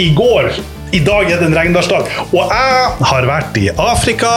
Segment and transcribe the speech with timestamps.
[0.00, 0.52] I, går.
[0.96, 2.06] I dag er det en regnværsdag.
[2.32, 4.30] Og jeg har vært i Afrika.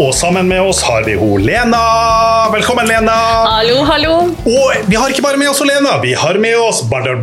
[0.00, 1.82] Og sammen med oss har vi hun Lena.
[2.54, 3.16] Velkommen, Lena.
[3.58, 4.14] Hallo, hallo.
[4.48, 7.20] Og vi har ikke bare med oss Lena, vi har med oss Hvordan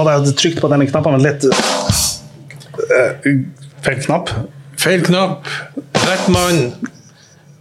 [0.00, 1.22] var det jeg trykte på denne knappen?
[1.22, 1.46] Litt
[2.88, 3.32] Eh,
[3.84, 4.30] Feil knapp?
[4.78, 5.46] Feil knapp.
[6.06, 6.60] Rett mann.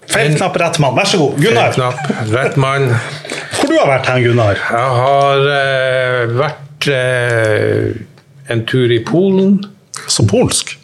[0.08, 0.96] Feil knapp, rett mann.
[0.98, 1.42] Vær så god.
[1.42, 2.00] Feil knapp.
[2.32, 2.88] Rett mann.
[3.58, 4.62] Hvor du har vært hen, Gunnar?
[4.62, 7.96] Jeg har eh, vært eh,
[8.48, 9.58] en tur i Polen.
[10.08, 10.78] Så polsk?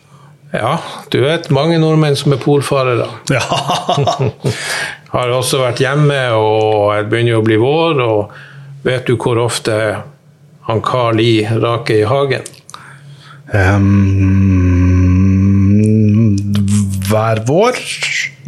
[0.54, 0.78] Ja,
[1.10, 3.08] du vet mange nordmenn som er polfarere.
[3.34, 3.44] Ja.
[5.14, 8.00] Har også vært hjemme, og det begynner å bli vår.
[8.02, 8.32] Og
[8.86, 9.76] vet du hvor ofte
[10.66, 12.48] han Carl I raker i hagen?
[13.54, 15.04] Um,
[17.06, 17.78] hver vår?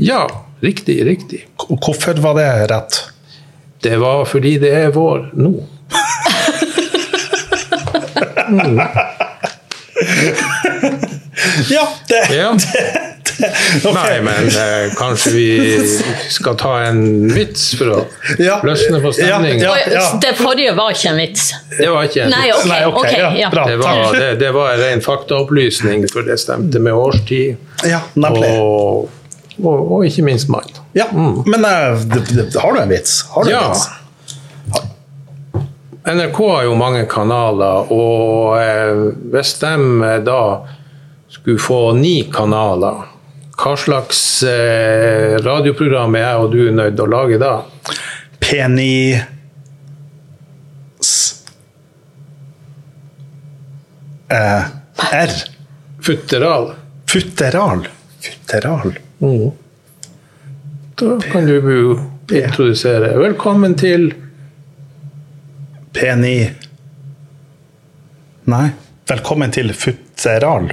[0.02, 0.26] Ja,
[0.66, 1.44] riktig, riktig.
[1.62, 2.98] Hvorfor var det rett?
[3.86, 5.54] Det var fordi det er vår nå.
[11.70, 12.52] Ja, det, Ja.
[12.52, 12.62] ok.
[13.94, 15.82] Nei, men eh, kanskje vi
[16.30, 17.98] skal ta en vits for å
[18.40, 18.62] Ja.
[18.64, 19.60] løsne på stemningen?
[19.92, 20.06] Ja.
[20.22, 21.50] Det forrige var ikke en vits.
[21.78, 22.62] Det var ikke en Nei, vits.
[22.64, 22.70] ok.
[22.72, 23.66] Nei, okay, okay, bra.
[23.68, 27.58] Det var, det, det var en ren faktaopplysning, for det stemte med årstid.
[27.84, 28.00] Ja.
[28.16, 29.10] Og,
[29.60, 30.72] og, og ikke minst mann.
[30.96, 32.00] Ja, men uh,
[32.62, 33.26] har du en vits?
[33.36, 33.88] Har du en vits?
[36.08, 39.00] NRK har jo mange kanaler, og eh,
[39.34, 39.72] hvis de
[40.06, 40.42] eh, da
[41.34, 43.08] skulle få ni kanaler,
[43.58, 47.54] hva slags eh, radioprogram er jeg og du nødt til å lage da?
[48.38, 49.24] Penis
[54.30, 54.68] eh,
[55.10, 55.34] R.
[56.06, 56.68] Futteral.
[57.10, 57.82] Futteral.
[58.28, 58.94] Futteral.
[61.02, 61.58] Da kan du
[62.30, 63.16] introdusere.
[63.18, 64.12] Velkommen til
[65.96, 66.50] Peni...
[68.46, 68.68] Nei.
[69.10, 70.68] Velkommen til Futseral.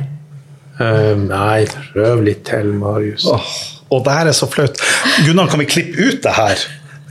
[0.80, 3.24] Eh, Nei, prøv litt til, Marius.
[3.28, 3.50] Åh,
[3.92, 4.80] og det her er så flaut.
[5.26, 6.62] Gunnar, kan vi klippe ut det her?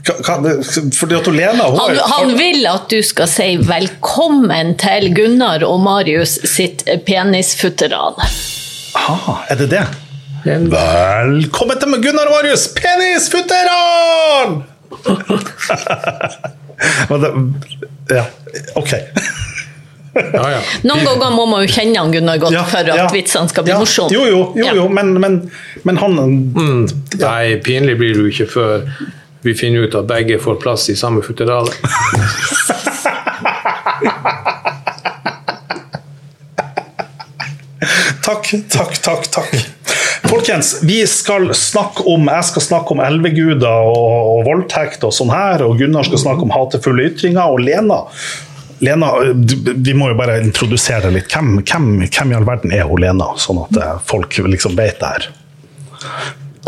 [0.06, 0.46] Ka- Kan,
[0.98, 5.78] fordi at Lena hun Han, han vil at du skal si 'velkommen til Gunnar og
[5.84, 8.18] Marius sitt penisfutteral'.
[8.98, 9.84] Ah, er det det?
[10.46, 14.62] En- Velkommen til Gunnar og Marius penisfutteral!
[17.08, 17.30] Men det,
[18.16, 18.24] ja,
[18.74, 18.92] ok.
[20.12, 20.58] Ja, ja.
[20.84, 23.06] Noen ganger må man jo kjenne han Gunnar godt Ja, for at ja.
[23.14, 24.12] vitsene skal bli Ja, morsomme.
[24.12, 24.74] Jo, jo, jo, Ja.
[24.76, 25.38] jo men, men,
[25.88, 26.18] men han
[27.22, 28.84] Nei, pinlig blir det jo ikke før
[29.42, 31.72] vi finner ut at begge får plass i samme futterale.
[38.32, 39.28] Takk, takk, takk.
[39.34, 39.54] takk.
[40.22, 45.32] Folkens, vi skal snakke om, jeg skal snakke om elveguder og, og voldtekt og sånn
[45.34, 48.00] her, og Gunnar skal snakke om hatefulle ytringer, og Lena
[48.82, 49.12] Lena,
[49.74, 51.28] vi må jo bare introdusere litt.
[51.30, 54.98] Hvem, hvem, hvem i all verden er hun Lena, sånn at eh, folk liksom vet
[54.98, 55.28] det her?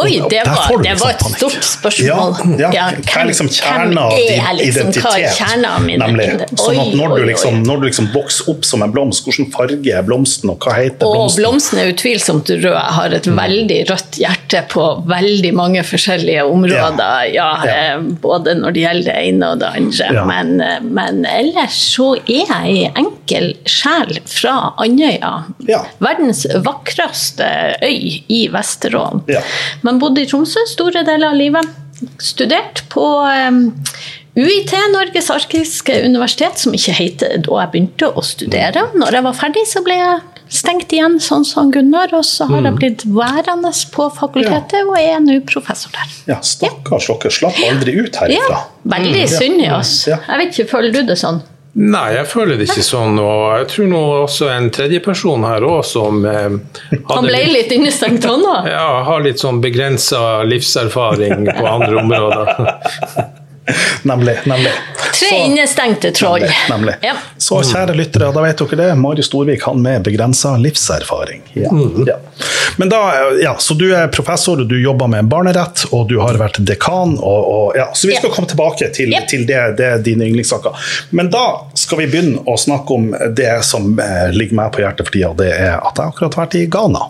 [0.03, 2.33] Oi, det var, det liksom var et stort spørsmål.
[2.59, 2.87] Ja, ja.
[3.07, 5.05] Hva er liksom kjerna av din liksom, identitet?
[5.05, 6.27] Hva er kjerna av min Nemlig.
[6.59, 9.93] Sånn at når du, liksom, når du liksom vokser opp som en blomst, hvilken farge
[9.95, 11.45] er blomsten, og hva heter Og blomsten?
[11.45, 12.67] blomsten er utvilsomt rød.
[12.75, 13.37] Jeg har et Mm.
[13.39, 17.31] veldig rødt hjerte på veldig mange forskjellige områder.
[17.33, 17.95] Ja, Ja.
[17.95, 20.25] eh, Både når det gjelder det ene og det andre.
[20.27, 25.45] Men, eh, men ellers så er jeg ei enkel sjel fra Andøya.
[26.01, 27.47] Verdens vakreste
[27.83, 29.23] øy i Vesterålen.
[29.85, 29.91] Ja.
[29.91, 31.69] Men bodde i Tromsø store deler av livet.
[32.19, 33.05] Studert på
[34.35, 38.89] UiT, Norges arktiske universitet, som ikke heter da jeg begynte å studere.
[38.99, 40.23] Når jeg var ferdig, så ble jeg
[40.55, 42.65] stengt igjen, sånn som Gunnar, og så har Mm.
[42.67, 46.11] jeg blitt værende på fakultetet og er nå professor der.
[46.27, 48.49] Ja, stakkars dere slapp aldri ut herifra.
[48.51, 50.07] Ja, veldig synd i oss.
[50.07, 51.43] Jeg vet ikke, føler du det sånn?
[51.75, 53.17] Nei, jeg føler det ikke sånn.
[53.19, 56.55] Og jeg tror nå også en tredjeperson her òg som eh,
[57.11, 58.61] Han ble litt innestengt, han da?
[58.71, 62.53] ja, har litt sånn begrensa livserfaring på andre områder.
[64.03, 64.39] Nemlig.
[64.45, 64.73] nemlig.
[65.15, 66.41] Tre innestengte troll.
[66.41, 66.95] Nemlig, nemlig.
[67.01, 67.15] Ja.
[67.39, 68.89] Så kjære lyttere, da vet dere det.
[69.01, 71.43] Mari Storvik han med begrensa livserfaring.
[71.55, 71.71] Ja.
[72.07, 72.17] Ja.
[72.77, 73.01] Men da,
[73.43, 77.17] ja, Så du er professor, du jobber med barnerett, og du har vært dekan.
[77.19, 78.35] Og, og, ja, så vi skal Ja.
[78.35, 79.21] komme tilbake til, Ja.
[79.31, 80.75] til det, det er dine yndlingssaker.
[81.11, 81.45] Men da
[81.75, 85.33] skal vi begynne å snakke om det som eh, ligger meg på hjertet for tida,
[85.39, 87.07] det er at jeg akkurat har vært i Ghana.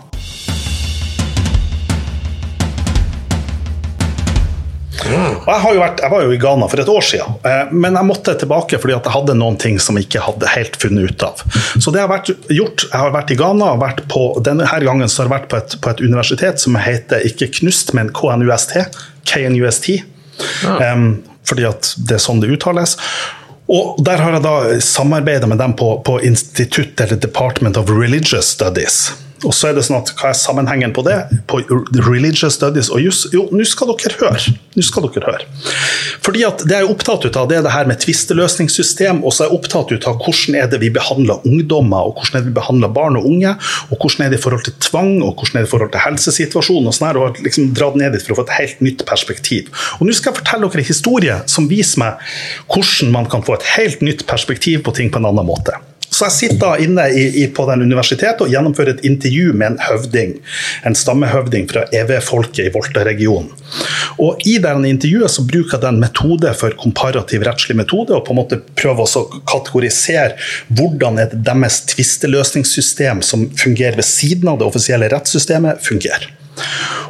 [5.14, 7.72] Og jeg, har jo vært, jeg var jo i Ghana for et år siden, eh,
[7.72, 10.78] men jeg måtte tilbake fordi at jeg hadde noen ting som jeg ikke hadde helt
[10.80, 11.44] funnet ut av.
[11.78, 15.10] Så det har vært gjort, jeg har vært i Ghana, og vært på, denne gangen
[15.10, 18.76] så har jeg vært på et, på et universitet som heter ikke KNUST, men KNUST.
[19.30, 19.90] KNUST.
[20.64, 21.08] Um,
[21.46, 22.96] fordi at det er sånn det uttales.
[23.70, 28.50] Og Der har jeg da samarbeida med dem på, på institutt eller Department of Religious
[28.56, 29.12] Studies.
[29.44, 31.18] Og så er det sånn at Hva er sammenhengen på det?
[31.50, 31.60] På
[32.08, 33.24] religious studies og juss?
[33.34, 34.54] Jo, nå skal dere høre.
[34.74, 35.48] Nå skal dere høre.
[36.24, 39.44] Fordi at Det jeg er opptatt av, det er det her med tvisteløsningssystem, og så
[39.44, 42.56] er jeg opptatt av hvordan er det vi behandler ungdommer, og hvordan er det vi
[42.58, 43.54] behandler barn og unge,
[43.90, 46.04] og hvordan er det i forhold til tvang, og hvordan er det i forhold til
[46.04, 49.06] helsesituasjonen, og sånn her, og liksom dratt ned dit for å få et helt nytt
[49.08, 49.70] perspektiv.
[50.00, 52.36] Og Nå skal jeg fortelle dere en historie som viser meg
[52.72, 55.76] hvordan man kan få et helt nytt perspektiv på ting på en annen måte.
[56.14, 59.80] Så jeg sitter inne i, i, på den universitetet og gjennomfører et intervju med en
[59.82, 60.36] høvding,
[60.86, 63.50] en stammehøvding fra EV-folket i Volta-regionen.
[64.22, 68.34] Og I det intervjuet så bruker jeg den metode for komparativ rettslig metode, og på
[68.34, 70.38] en måte prøver å kategorisere
[70.70, 76.30] hvordan et deres tvisteløsningssystem som fungerer ved siden av det offisielle rettssystemet, fungerer.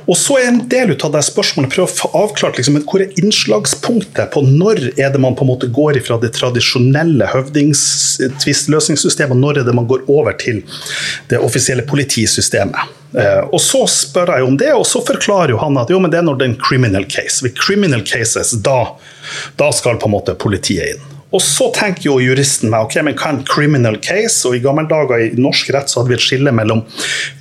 [0.04, 3.14] Og så er en del av det spørsmålet prøve å få avklart liksom, hvor er
[3.20, 9.40] innslagspunktet på når er det man på en måte går fra det tradisjonelle høvdingstvistløsningssystemet, og
[9.40, 10.56] når er det man går over til
[11.30, 12.80] det offisielle politisystemet.
[13.14, 16.10] Eh, og Så spør jeg om det, og så forklarer jo han at jo, men
[16.12, 17.44] det er når det er en criminal case.
[17.44, 18.80] Ved criminal cases, da,
[19.60, 21.13] da skal på en måte politiet inn.
[21.34, 24.44] Og så tenker jo juristen meg ok, men hva er en criminal case?
[24.46, 26.84] Og I gamle dager i norsk rett så hadde vi et skille mellom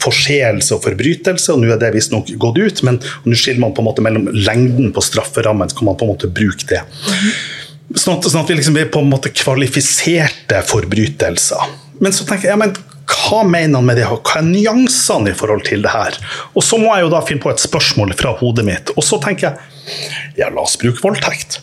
[0.03, 2.97] forseelse og forbrytelse, og nå er det visstnok gått ut, men
[3.27, 6.15] nå skiller man på en måte mellom lengden på strafferammen, så kan man på en
[6.15, 6.81] måte bruke det.
[7.93, 11.77] Sånn at, sånn at vi liksom er på en måte kvalifiserte forbrytelser.
[12.01, 12.73] Men så tenker jeg, ja, men
[13.03, 14.07] hva mener han med det?
[14.07, 16.17] Hva er nyansene i forhold til det her?
[16.55, 18.93] Og så må jeg jo da finne på et spørsmål fra hodet mitt.
[18.97, 21.59] Og så tenker jeg ja, la oss bruke voldtekt.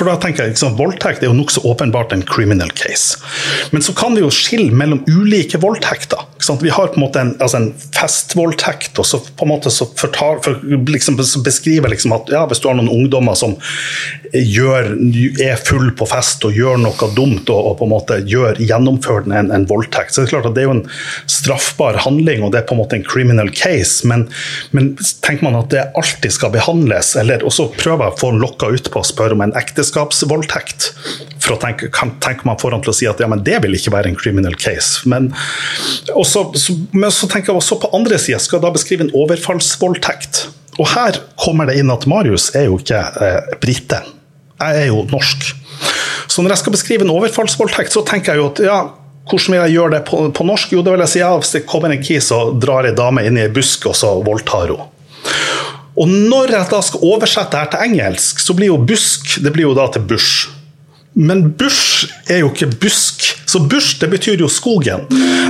[0.00, 3.18] For da tenker jeg liksom, Voldtekt er jo nokså åpenbart en criminal case.
[3.68, 6.24] Men så kan vi jo skille mellom ulike voldtekter.
[6.62, 9.84] Vi har på en måte en, altså en festvoldtekt, og så på en måte så
[10.00, 10.56] fortar, for,
[10.88, 13.58] liksom, beskriver liksom at ja, hvis du har noen ungdommer som
[14.32, 14.94] gjør,
[15.44, 19.28] er full på fest og gjør noe dumt og, og på en måte gjør, gjennomfører
[19.36, 20.84] en, en, voldtekt, så det er klart at det er jo en
[21.30, 24.08] straffbar handling og det er på en måte en criminal case.
[24.08, 24.26] Men,
[24.72, 28.72] men tenker man at det alltid skal behandles, eller også prøver jeg å få lokka
[28.80, 30.92] utpå og spørre om en ekteskap ekteskapsvoldtekt.
[31.40, 33.74] For å tenke, kan, tenker man foran til å si at ja, men det vil
[33.76, 35.08] ikke være en criminal case.
[35.10, 35.30] Men,
[36.14, 39.14] også, så, men så tenker jeg også på andre sida, skal jeg da beskrive en
[39.16, 40.46] overfallsvoldtekt.
[40.78, 44.02] Og her kommer det inn at Marius er jo ikke eh, brite.
[44.60, 45.50] Jeg er jo norsk.
[46.30, 48.78] Så når jeg skal beskrive en overfallsvoldtekt, så tenker jeg jo at ja,
[49.30, 50.72] hvordan vil jeg gjøre det på, på norsk?
[50.76, 53.24] Jo, det vil jeg si ja, hvis det kommer en kis og drar ei dame
[53.26, 54.88] inn i ei busk, og så voldtar hun.
[55.98, 59.70] Og når jeg da skal oversette her til engelsk, så blir jo busk det blir
[59.70, 60.48] jo da til bush.
[61.18, 65.08] Men bush er jo ikke busk, så bush det betyr jo skogen.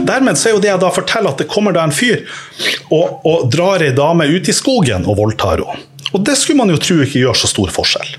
[0.08, 2.24] Dermed så er jo det jeg da forteller at det kommer da en fyr
[2.88, 5.86] og, og drar ei dame ut i skogen og voldtar henne.
[6.10, 8.16] Og det skulle man jo tro ikke gjør så stor forskjell.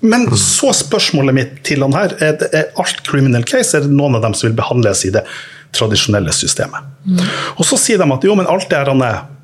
[0.00, 4.16] Men så spørsmålet mitt til han her, er, er alt criminal case, er det noen
[4.16, 5.26] av dem som vil behandles i det
[5.76, 6.86] tradisjonelle systemet?
[7.04, 7.20] Mm.
[7.56, 8.90] Og så sier de at jo, men alt det her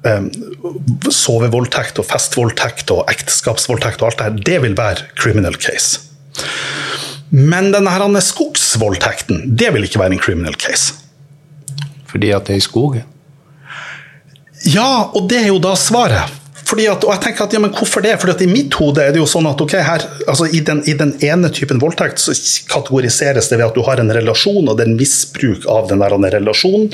[0.06, 0.28] eh,
[1.12, 6.02] sovevoldtekt og festvoldtekt og ekteskapsvoldtekt og alt det her, det vil være criminal case.
[7.30, 10.94] Men denne skogsvoldtekten, det vil ikke være en criminal case.
[12.06, 13.06] Fordi at det er i skogen?
[14.66, 16.32] Ja, og det er jo da svaret.
[16.66, 18.16] Fordi at, og jeg tenker at, ja, men Hvorfor det?
[18.20, 20.82] Fordi at I mitt hode er det jo sånn at ok, her, altså i, den,
[20.88, 22.34] i den ene typen voldtekt så
[22.70, 26.02] kategoriseres det ved at du har en relasjon, og det er en misbruk av den
[26.02, 26.88] der relasjonen.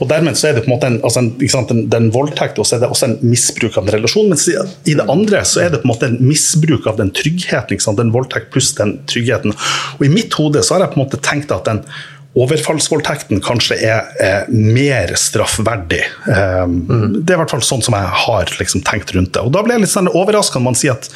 [0.00, 2.58] og Dermed så er det på en måte en, altså en, sant, en, den voldtekt,
[2.58, 4.30] og så er det også en misbruk av en relasjon.
[4.32, 7.78] Mens i det andre så er det på en måte en misbruk av den tryggheten.
[8.00, 9.54] Den voldtekt pluss den tryggheten.
[9.98, 11.84] Og I mitt hode så har jeg på en måte tenkt at den
[12.34, 16.02] overfallsvoldtekten kanskje er, er mer straffverdig.
[16.26, 17.04] Um, mm.
[17.22, 19.44] Det er i hvert fall sånn som jeg har liksom, tenkt rundt det.
[19.44, 21.10] Og Da blir jeg litt sånn overraska når man sier at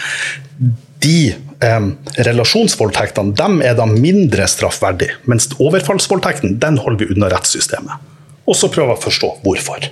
[1.03, 1.93] de um,
[2.27, 8.07] relasjonsvoldtektene dem er da mindre straffverdig, mens overfallsvoldtekten den holder vi unna rettssystemet.
[8.49, 9.89] Og så prøver jeg å forstå hvorfor.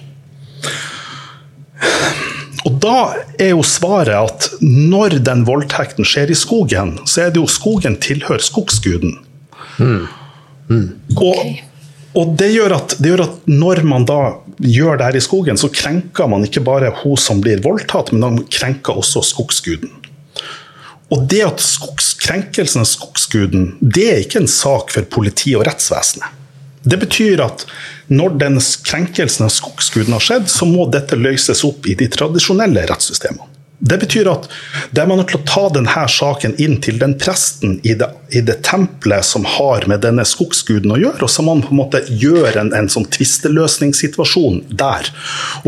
[2.67, 2.99] Og Da
[3.39, 7.99] er jo svaret at når den voldtekten skjer i skogen, så er det jo skogen
[8.03, 9.19] tilhører skogsguden.
[9.79, 10.07] Mm.
[10.71, 10.89] Mm.
[11.17, 11.57] Okay.
[12.15, 14.21] Og, og det, gjør at, det, gjør at, når man da
[14.63, 18.25] gjør det her i skogen, så krenker man ikke bare hun som blir voldtatt, men
[18.25, 19.93] man krenker også skogsguden.
[21.15, 25.67] Og det at skogs, krenkelsen av skogsguden, det er ikke en sak for politi og
[25.69, 26.33] rettsvesenet.
[26.87, 27.65] Det betyr at
[28.15, 32.87] når den krenkelsen av skogsguden har skjedd, så må dette løses opp i de tradisjonelle
[32.91, 33.56] rettssystemene.
[33.79, 34.47] Det betyr at
[34.97, 38.41] det er nødt til å ta denne saken inn til den presten i det, i
[38.41, 41.81] det tempelet som har med denne skogsguden å gjøre, og så må man på en
[41.83, 45.11] måte gjøre en, en sånn tvisteløsningssituasjon der.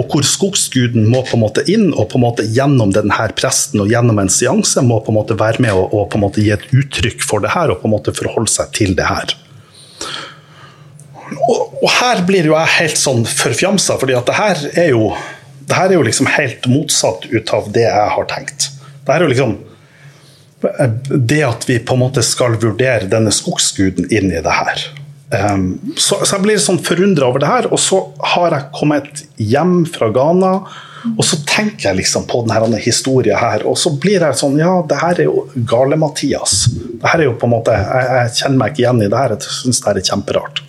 [0.01, 3.85] Og hvor skogsguden må på en måte inn, og på en måte gjennom denne presten
[3.85, 6.45] og gjennom en seanse må på en måte være med og, og på en måte
[6.45, 9.37] gi et uttrykk for det her, og på en måte forholde seg til det her.
[11.45, 15.11] Og, og her blir jo jeg helt sånn forfjamsa, fordi at det her er jo
[15.69, 18.71] det her er jo liksom helt motsatt ut av det jeg har tenkt.
[19.05, 19.59] Det her er jo liksom
[21.29, 24.89] det at vi på en måte skal vurdere denne skogsguden inn i det her.
[25.29, 27.69] Um, så, så, jeg blir sånn forundra over det her.
[27.71, 28.01] Og så
[28.35, 30.53] har jeg kommet hjem fra Ghana,
[31.15, 33.67] og så tenker jeg liksom på denne historien her.
[33.69, 36.65] Og så blir jeg sånn Ja, det her er jo Gale-Mathias.
[36.99, 39.37] Det er jo på en måte, jeg, jeg kjenner meg ikke igjen i det her.
[39.37, 40.65] Jeg syns det her er kjemperart.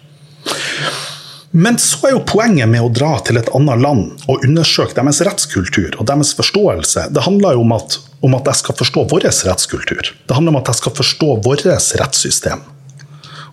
[1.59, 5.19] Men så er jo poenget med å dra til et annet land og undersøke deres
[5.27, 9.25] rettskultur og deres forståelse, det handler jo om at, om at jeg skal forstå vår
[9.27, 10.11] rettskultur.
[10.23, 12.63] Det handler om at jeg skal forstå vårt rettssystem.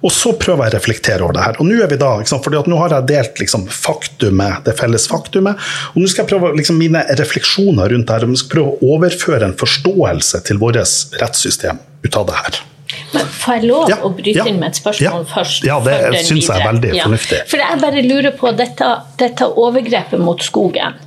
[0.04, 1.58] Og så prøver jeg å reflektere over det her.
[1.58, 5.08] Og nå er vi da, fordi at nå har jeg delt liksom, faktumet, det felles
[5.10, 8.76] faktumet, og nå skal jeg prøve liksom, mine refleksjoner rundt det her, og skal prøve
[8.76, 10.78] å overføre en forståelse til vårt
[11.24, 12.62] rettssystem ut av det her.
[13.12, 15.66] Men Får jeg lov ja, å bryte ja, inn med et spørsmål ja, først?
[15.66, 17.40] Ja, det syns jeg er veldig fornuftig.
[17.50, 21.00] For jeg bare lurer på dette, dette overgrepet mot skogen.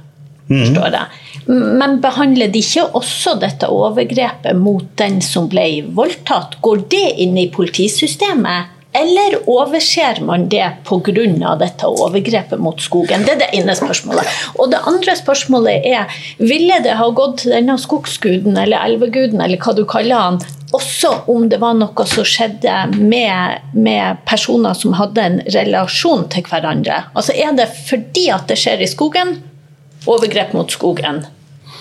[0.49, 0.63] Mm.
[0.63, 1.25] Forstår jeg.
[1.49, 5.67] Men behandler de ikke også dette overgrepet mot den som ble
[5.97, 6.59] voldtatt?
[6.65, 8.75] Går det inn i politisystemet?
[8.91, 11.55] Eller overser man det pga.
[11.59, 13.25] dette overgrepet mot skogen?
[13.25, 14.25] Det er det ene spørsmålet.
[14.57, 19.61] Og det andre spørsmålet er ville det ha gått til denne skogsguden eller elveguden eller
[19.61, 20.39] hva du kaller han,
[20.73, 26.45] også om det var noe som skjedde med, med, personer som hadde en relasjon til
[26.49, 27.03] hverandre.
[27.13, 29.37] Altså Er det fordi at det skjer i skogen,
[30.09, 31.25] overgrep mot skogen?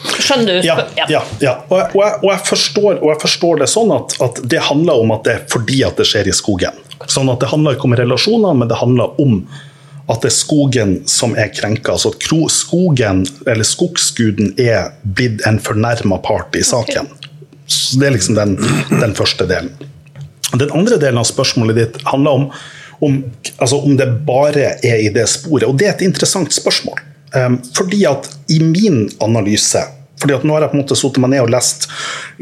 [0.08, 0.66] Skjønner du?
[0.66, 0.76] Ja.
[1.10, 1.54] ja, ja.
[1.68, 5.16] Og, jeg, og, jeg, forstår, og, jeg, forstår, det sånn at, at, det handler om
[5.16, 6.84] at det er fordi at det skjer i skogen.
[7.08, 9.40] Sånn at Det handler ikke om relasjoner, men det handler om
[10.08, 11.92] at det er skogen som er krenka.
[11.94, 17.10] Altså at skogen, eller skogsguden, er blitt en fornærma part i saken.
[17.66, 18.56] Så Det er liksom den,
[18.88, 19.72] den, første delen.
[20.56, 22.46] Den andre delen av spørsmålet ditt handler om,
[23.04, 23.20] om,
[23.58, 25.68] altså om det bare er i det sporet.
[25.68, 27.04] Og det er et interessant spørsmål.
[27.36, 29.82] Um, fordi at i min analyse
[30.18, 31.88] fordi at nå har jeg på en måte satt meg ned og lest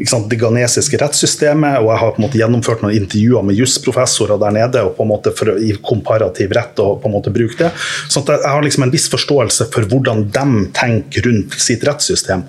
[0.09, 4.41] sant, det ghanesiske rettssystemet, og jeg har på en måte gjennomført noen intervjuer med jusprofessorer
[4.41, 7.59] der nede og på en måte for, i komparativ rett og på en måte bruke
[7.61, 7.73] det.
[8.09, 12.47] Så jeg har liksom en viss forståelse for hvordan de tenker rundt sitt rettssystem.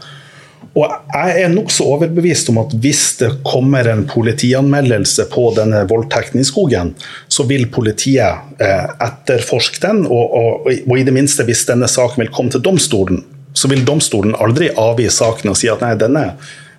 [0.79, 6.43] Og jeg er nokså overbevist om at hvis det kommer en politianmeldelse på denne voldtekten
[6.43, 6.93] i skogen,
[7.27, 12.23] så vil politiet eh, etterforske den, og, og, og, i det minste hvis denne saken
[12.23, 13.25] vil komme til domstolen,
[13.59, 16.25] så vil domstolen aldri avgi saken og si at nei, denne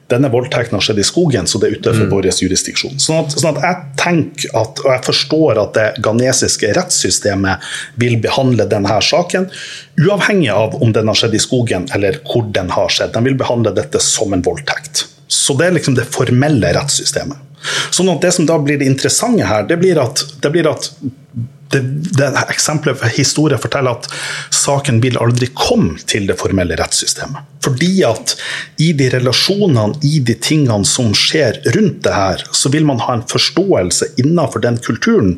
[0.10, 2.14] denne voldtekten har skjedd i skogen, så det er utenfor mm.
[2.14, 2.96] vår jurisdiksjon.
[3.02, 7.68] Sånn at, sånn at, jeg tenker at, og jeg forstår at det ghanesiske rettssystemet
[8.02, 9.46] vil behandle denne saken,
[10.02, 13.14] uavhengig av om den har skjedd i skogen eller hvor den har skjedd.
[13.14, 15.06] De vil behandle dette som en voldtekt.
[15.30, 17.46] Så det er liksom det formelle rettssystemet.
[17.94, 20.90] Sånn at Det som da blir det interessante her, det blir at, det blir at
[21.70, 21.82] det,
[22.18, 24.08] det eksempelet historien forteller at
[24.56, 27.46] saken vil aldri komme til det formelle rettssystemet.
[27.64, 28.36] Fordi at
[28.82, 33.18] i de relasjonene, i de tingene som skjer rundt det her, så vil man ha
[33.18, 35.36] en forståelse innenfor den kulturen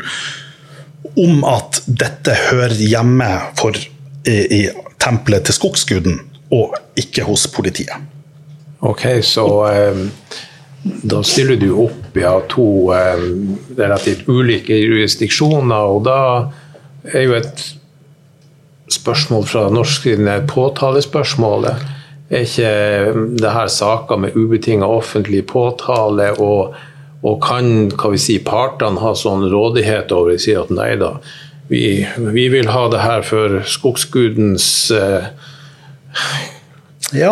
[1.20, 3.28] om at dette hører hjemme
[3.60, 4.62] for, i, i
[5.02, 6.22] tempelet til skogsguden,
[6.54, 8.08] og ikke hos politiet.
[8.82, 10.00] Ok, så eh,
[10.84, 13.22] da stiller du opp ja, to eh,
[13.77, 16.20] relativt ulike jurisdiksjoner, og da
[17.13, 17.63] er jo et
[18.91, 21.88] spørsmål fra norsk side påtalespørsmålet.
[22.32, 22.72] Er ikke
[23.39, 26.75] det her saker med ubetinga offentlig påtale, og,
[27.24, 31.15] og kan hva vi si, partene ha sånn rådighet over å si at nei da,
[31.72, 34.65] vi, vi, vil ha det her for skogsgudens
[34.96, 35.30] eh,
[37.12, 37.32] ja,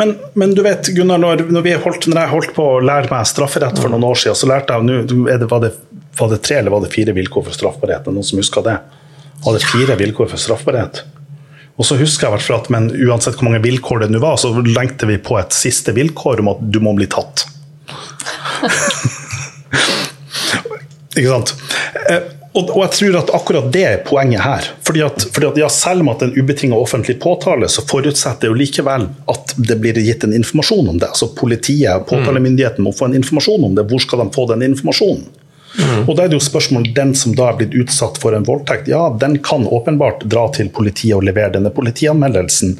[0.00, 3.28] men, men, du vet Gunnar, når, når, holdt, når, jeg holdt på å lære meg
[3.28, 5.72] strafferett for noen år siden, så lærte jeg nå, var, det,
[6.18, 8.08] var det tre eller var det fire vilkår for straffbarhet?
[8.08, 8.78] Noen som husker det?
[9.42, 11.02] Var det fire vilkår for straffbarhet?
[11.80, 14.52] Og så husker jeg hvert at men Uansett hvor mange vilkår det nå var, så
[14.60, 17.46] lengte vi på et siste vilkår om at du må bli tatt.
[21.16, 21.54] Ikke sant?
[22.52, 24.66] Og, og, jeg tror at akkurat det er poenget her.
[24.84, 28.56] Fordi at, fordi at ja, Selv om at en ubetinga offentlig påtale, så forutsetter jo
[28.56, 31.08] likevel at det blir gitt en informasjon om det.
[31.08, 33.86] Altså Politiet og påtalemyndigheten må få en informasjon om det.
[33.88, 35.24] Hvor skal de få den informasjonen?
[36.06, 38.90] Og da er det jo spørsmål den som da er blitt utsatt for en voldtekt,
[38.92, 42.76] ja, den kan åpenbart dra til politiet og levere denne politianmeldelsen,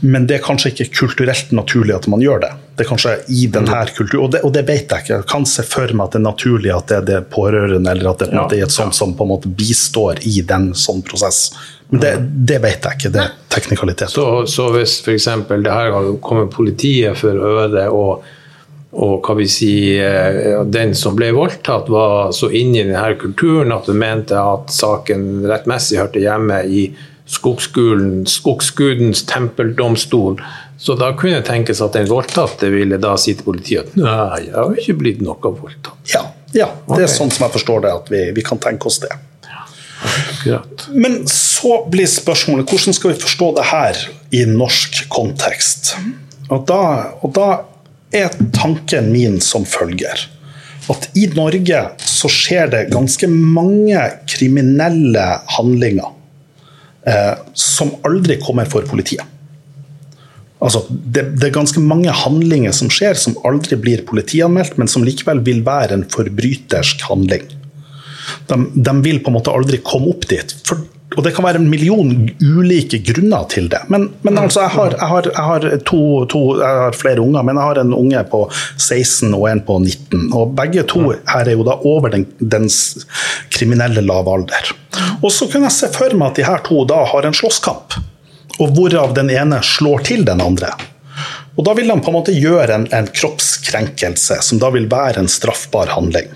[0.00, 2.52] men det er kanskje ikke kulturelt naturlig at man gjør det.
[2.72, 5.18] Det er kanskje i denne kulturen, og det, og det vet jeg ikke.
[5.18, 8.12] Jeg kan se for meg at det er naturlig at det er det pårørende, eller
[8.14, 11.04] at det, en måte er et sånt som på en måte bistår i den sånn
[11.04, 11.50] prosess.
[11.92, 12.12] Men det,
[12.48, 13.10] det vet jeg ikke.
[13.12, 14.14] Det er teknikalitet.
[14.14, 15.28] Så, så hvis f.eks.
[15.52, 15.92] det her
[16.24, 18.24] kommer politiet for øre, og,
[18.92, 23.72] og hva vi si, eh, den som ble voldtatt, var så inne i denne kulturen
[23.72, 26.90] at hun mente at saken rettmessig hørte hjemme i
[27.32, 30.36] skogsgudens tempeldomstol,
[30.76, 34.48] så da kunne det tenkes at den voldtatte ville da si til politiet at nei,
[34.48, 36.00] jeg har ikke blitt noe voldtatt.
[36.12, 39.00] Ja, ja det er sånn som jeg forstår det, at vi, vi kan tenke oss
[39.04, 39.12] det.
[40.02, 40.88] Akkurat.
[40.90, 44.00] Men så blir spørsmålet hvordan skal vi forstå det her
[44.34, 45.94] i norsk kontekst?
[46.50, 46.82] Og da,
[47.22, 47.46] og da
[48.12, 50.26] er tanken min som følger.
[50.90, 53.98] At i Norge så skjer det ganske mange
[54.30, 55.26] kriminelle
[55.56, 56.10] handlinger
[57.06, 59.24] eh, som aldri kommer for politiet.
[60.62, 65.02] Altså, det, det er ganske mange handlinger som skjer som aldri blir politianmeldt, men som
[65.06, 67.48] likevel vil være en forbrytersk handling.
[68.46, 70.54] De, de vil på en måte aldri komme opp dit.
[70.66, 70.84] For,
[71.16, 73.80] og det kan være en million ulike grunner til det.
[73.92, 76.00] Men, men altså, jeg har, jeg har, jeg har, to,
[76.32, 78.44] to, jeg har flere unger, men jeg har en unge på
[78.76, 80.30] 16 og en på 19.
[80.38, 82.78] Og begge to her er jo da over den, dens
[83.52, 84.72] kriminelle lave alder.
[85.20, 87.98] Og så kunne jeg se for meg at de her to da har en slåsskamp,
[88.60, 90.72] og hvorav den ene slår til den andre.
[91.58, 95.20] Og da vil han på en måte gjøre en, en kroppskrenkelse, som da vil være
[95.20, 96.30] en straffbar handling.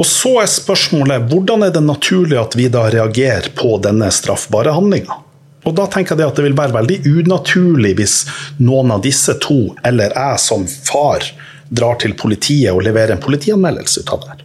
[0.00, 4.72] Og så er spørsmålet hvordan er det naturlig at vi da reagerer på denne straffbare
[4.74, 5.18] handlinga?
[5.62, 8.16] Og da tenker jeg at det vil være veldig unaturlig hvis
[8.58, 11.26] noen av disse to, eller jeg som far,
[11.72, 14.38] drar til politiet og leverer en politianmeldelse ut av det.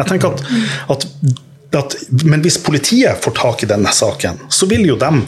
[0.00, 0.42] Jeg tenker at,
[0.90, 1.06] at,
[1.78, 1.96] at,
[2.26, 5.22] Men hvis politiet får tak i denne saken, så vil jo dem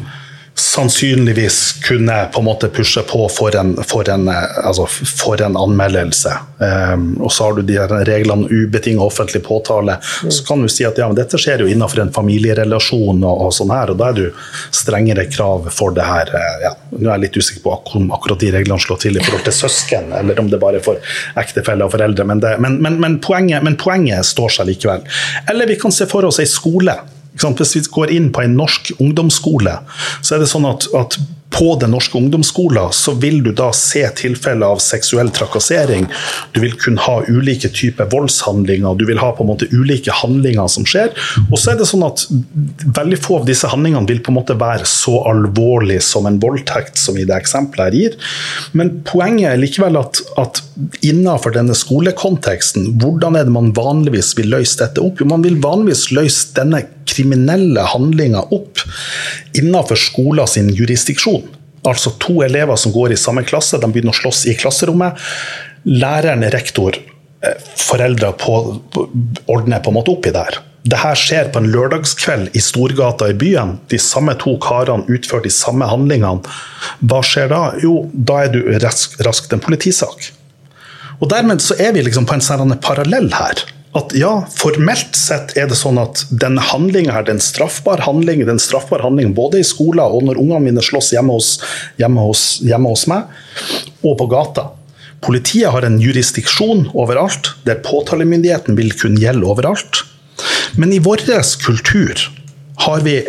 [0.57, 5.57] sannsynligvis kunne på en måte pushe på for en, for en, eh, altså for en
[5.57, 6.33] anmeldelse.
[6.59, 7.77] Um, og så har du de
[8.09, 9.99] reglene ubetinget offentlig påtale.
[10.29, 13.75] Så kan du si at ja, dette skjer jo innenfor en familierelasjon, og, og sånn
[13.75, 16.33] her, og da er du strengere krav for det her.
[16.33, 16.73] eh, Ja.
[16.97, 19.53] Nå er jeg litt usikker på om akkurat de reglene slår til i forhold til
[19.59, 20.97] søsken, eller om det bare er for
[21.37, 25.05] ektefelle og foreldre, men, det, men, men, men, poenget, men poenget står seg likevel.
[25.53, 26.97] Eller vi kan se for oss ei skole.
[27.37, 29.79] Hvis vi går inn på en norsk ungdomsskole,
[30.23, 31.19] så er det sånn at, at
[31.59, 36.07] på den norske ungdomsskolen så vil du da se tilfeller av seksuell trakassering.
[36.53, 40.69] Du vil kunne ha ulike typer voldshandlinger, du vil ha på en måte ulike handlinger
[40.73, 41.15] som skjer.
[41.49, 42.27] Og så er det sånn at
[42.99, 47.01] veldig få av disse handlingene vil på en måte være så alvorlig som en voldtekt,
[47.01, 48.19] som i det eksempelet her gir.
[48.77, 50.61] Men poenget er likevel at, at
[51.07, 55.23] innenfor denne skolekonteksten, hvordan er det man vanligvis vil løse dette opp?
[55.23, 58.83] Jo, man vil vanligvis løse denne kriminelle handlinga opp
[59.57, 61.46] innenfor skolen sin jurisdiksjon.
[61.87, 65.19] Altså to elever som går i samme klasse, de begynner å slåss i klasserommet.
[65.87, 66.99] Læreren, rektor,
[67.43, 68.57] eh, foreldre på,
[69.47, 70.59] ordner på en måte opp i det her.
[70.87, 73.79] Det her skjer på en lørdagskveld i Storgata i byen.
[73.91, 76.47] De samme to karene utfører de samme handlingene.
[77.03, 77.63] Hva skjer da?
[77.83, 80.31] Jo, da er du rask, raskt en politisak.
[81.19, 83.65] Og dermed så er vi liksom på en sånn parallell her.
[83.97, 88.61] At ja, formelt sett er det sånn at den handlinga her, den straffbare handling, den
[88.61, 91.55] straffbar handling både i skolen og når ungene mine slåss hjemme hos,
[92.01, 93.31] hjemme, hos, hjemme hos meg,
[94.03, 94.69] og på gata.
[95.25, 100.03] Politiet har en jurisdiksjon overalt, der påtalemyndigheten vil kunne gjelde overalt.
[100.77, 101.25] Men i vår
[101.65, 102.21] kultur
[102.85, 103.23] har vi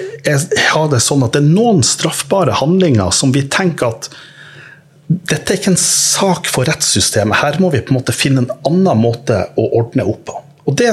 [0.73, 4.09] har det sånn at det er noen straffbare handlinger som vi tenker at
[5.07, 7.39] dette er ikke en sak for rettssystemet.
[7.39, 10.41] Her må vi på en måte finne en annen måte å ordne opp på.
[10.67, 10.91] Og det,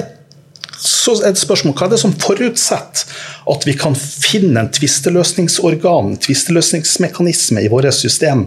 [0.78, 3.16] så er det spørsmål, Hva er det som forutsetter
[3.50, 8.46] at vi kan finne en tvisteløsningsorgan, en tvisteløsningsmekanisme i vårt system,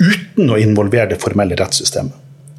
[0.00, 2.16] uten å involvere det formelle rettssystemet?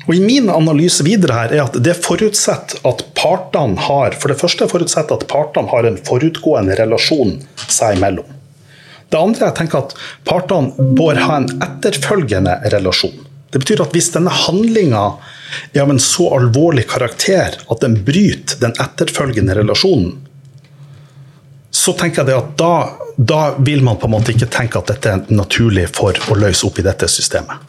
[0.08, 4.40] Og i Min analyse videre her er at det forutsetter at partene har for det
[4.40, 7.36] første forutsetter at partene har en forutgående relasjon
[7.68, 8.26] seg imellom.
[9.12, 9.94] Det andre jeg tenker at
[10.26, 13.14] partene bør ha en etterfølgende relasjon.
[13.52, 15.04] Det betyr at hvis denne handlinga
[15.74, 20.20] er av en så alvorlig karakter at den bryter den etterfølgende relasjonen,
[21.72, 22.74] så tenker jeg at da,
[23.18, 26.68] da vil man på en måte ikke tenke at dette er naturlig for å løse
[26.68, 27.68] opp i dette systemet.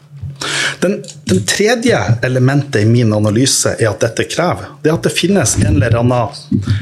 [0.83, 0.97] Den,
[1.29, 5.55] den tredje elementet i min analyse er at dette krever, det er at det finnes
[5.61, 6.73] en eller annen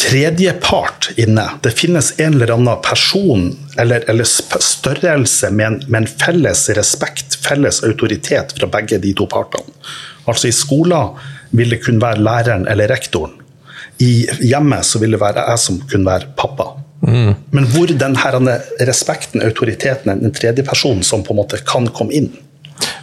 [0.00, 1.46] tredjepart inne.
[1.64, 7.36] Det finnes en eller annen person eller, eller størrelse med en, med en felles respekt,
[7.44, 9.68] felles autoritet fra begge de to partene.
[10.32, 11.16] Altså I skolen
[11.56, 13.36] vil det kun være læreren eller rektoren.
[14.00, 16.70] I hjemmet så vil det være jeg som kunne være pappa.
[17.00, 18.36] Men hvor den her
[18.88, 22.30] respekten, autoriteten, den tredje personen som på en måte kan komme inn.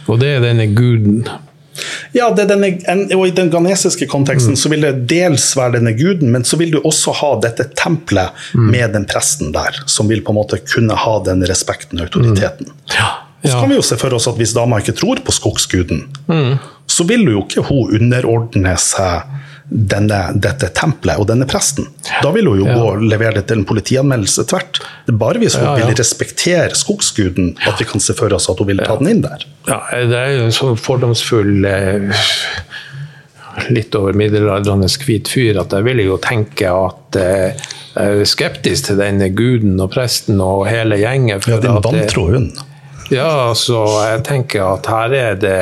[0.06, 1.28] Og det er denne guden.
[2.16, 2.72] Ja, denne,
[3.14, 6.72] og I den ghanesiske konteksten så vil det dels være denne guden, men så vil
[6.74, 10.96] du også ha dette tempelet med den presten der, som vil på en måte kunne
[10.98, 12.72] ha den respekten og autoriteten.
[12.96, 13.12] Ja.
[13.44, 16.08] Så kan vi jo se for oss at Hvis dama ikke tror på skogsguden,
[16.88, 19.34] så vil jo ikke hun underordne seg
[19.68, 21.84] denne, dette tempelet og denne presten.
[22.24, 22.74] Da vil hun jo Ja.
[22.78, 24.80] gå og levere det til en politianmeldelse tvert.
[25.04, 25.86] Det er bare hvis hun Ja, ja.
[25.90, 29.20] vil respektere skogsguden at vi kan se for oss at hun vil ta den inn
[29.26, 29.44] der.
[29.68, 32.16] Ja, det er jo en sånn fordomsfull eh,
[33.74, 37.52] litt over middelaldrende hvit fyr at jeg vil jo tenke at eh,
[37.98, 41.40] jeg er skeptisk til denne guden og presten og hele gjengen.
[41.44, 42.52] Ja, din det- vantro hund.
[43.08, 45.52] Ja, altså, jeg tenker at her er det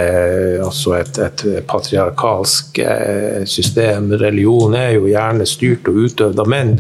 [0.67, 4.09] altså et, et patriarkalsk eh, system.
[4.19, 6.73] Religion er jo gjerne styrt og utøvd av menn,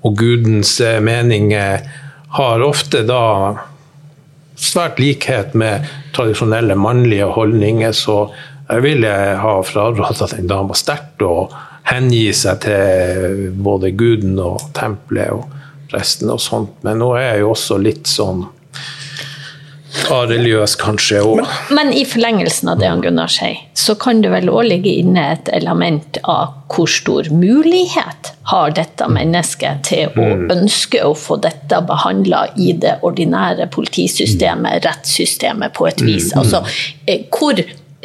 [0.00, 1.84] og gudens eh, mening eh,
[2.38, 3.20] har ofte da
[4.56, 5.84] svært likhet med
[6.16, 8.30] tradisjonelle mannlige holdninger, så
[8.70, 9.12] jeg ville
[9.44, 11.50] ha frarådet at en dame sterkt å
[11.90, 15.52] hengi seg til både guden og tempelet og
[15.92, 18.46] presten og sånt, men nå er jeg jo også litt sånn
[20.10, 21.20] religiøs, kanskje.
[21.24, 21.42] Og,
[21.74, 25.26] Men i forlengelsen av det han Gunnar sier, så kan det vel òg ligge inne
[25.34, 31.80] et element av hvor stor mulighet har dette mennesket til å ønske å få dette
[31.88, 36.32] behandla i det ordinære politisystemet, rettssystemet, på et vis.
[36.36, 36.64] Altså,
[37.06, 37.60] eh, hvor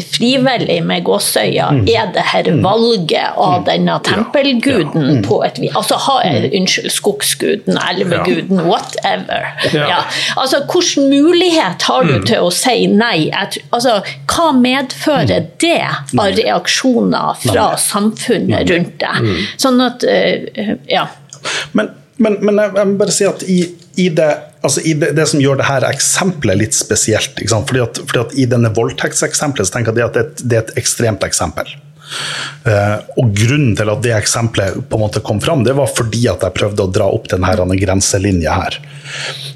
[0.06, 5.76] frivillig med gåsøya er det her valget av denne tempelguden på et vis?
[5.76, 6.18] Altså, ha,
[6.60, 9.50] unnskyld, skogsguden, elveguden, whatever.
[9.74, 9.88] Ja.
[9.90, 10.00] Ja.
[10.38, 13.30] Altså, hvilken mulighet har du til å si nei?
[13.36, 15.78] Altså, hva medfører det
[16.20, 19.34] av reaksjoner fra samfunnet rundt deg?
[19.60, 21.08] Sånn at eh, Ja.
[21.72, 23.62] Men, men, men jeg, jeg må bare si at i,
[24.00, 24.30] i, det,
[24.62, 27.40] altså i det, det som gjør det her eksempelet litt spesielt?
[27.52, 30.60] Fordi, at, fordi at I denne voldtektseksempelet så tenker jeg at det, er et, det
[30.60, 31.72] er et ekstremt eksempel.
[32.66, 36.24] Uh, og Grunnen til at det eksempelet på en måte kom fram, det var fordi
[36.32, 38.80] at jeg prøvde å dra opp denne grenselinja her.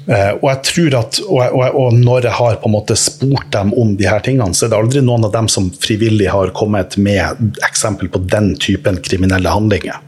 [0.06, 3.50] Uh, og jeg tror at, og, og, og når jeg har på en måte spurt
[3.54, 6.54] dem om de her tingene, så er det aldri noen av dem som frivillig har
[6.56, 9.98] kommet med eksempel på den typen kriminelle handlinger.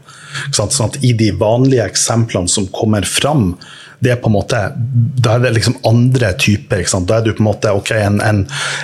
[0.53, 3.55] Sånn at I de vanlige eksemplene som kommer fram,
[3.99, 4.59] det er på en måte,
[5.17, 6.83] da er det liksom andre typer.
[7.09, 8.43] Da er du på en måte ok, en, en,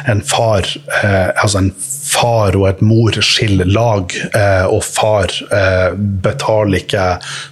[0.10, 0.65] en far
[1.04, 1.73] eh, altså en
[2.04, 7.06] far og et mor skiller lag, eh, og far eh, betaler ikke,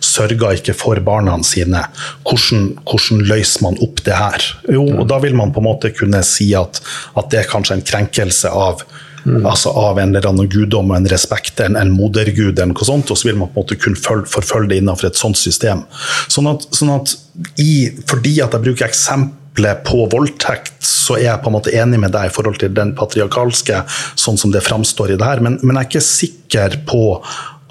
[0.04, 1.84] sørger ikke for barna sine.
[2.28, 4.50] Hvordan, hvordan løser man opp det her?
[4.70, 6.82] Jo, og da vil man på en måte kunne si at,
[7.18, 8.84] at det er kanskje en krenkelse av
[9.26, 13.12] Altså av en eller annen guddom og en respekt, en, en modergud, eller noe sånt,
[13.14, 15.84] og så vil man på en måte kunne følge, forfølge det innenfor et sånt system.
[16.32, 17.14] Sånn at, sånn at
[17.62, 22.02] i, fordi at jeg bruker eksempler på voldtekt, så er jeg på en måte enig
[22.02, 23.84] med deg i forhold til den patriarkalske,
[24.20, 27.06] sånn som det framstår i det her, men, men jeg er ikke sikker på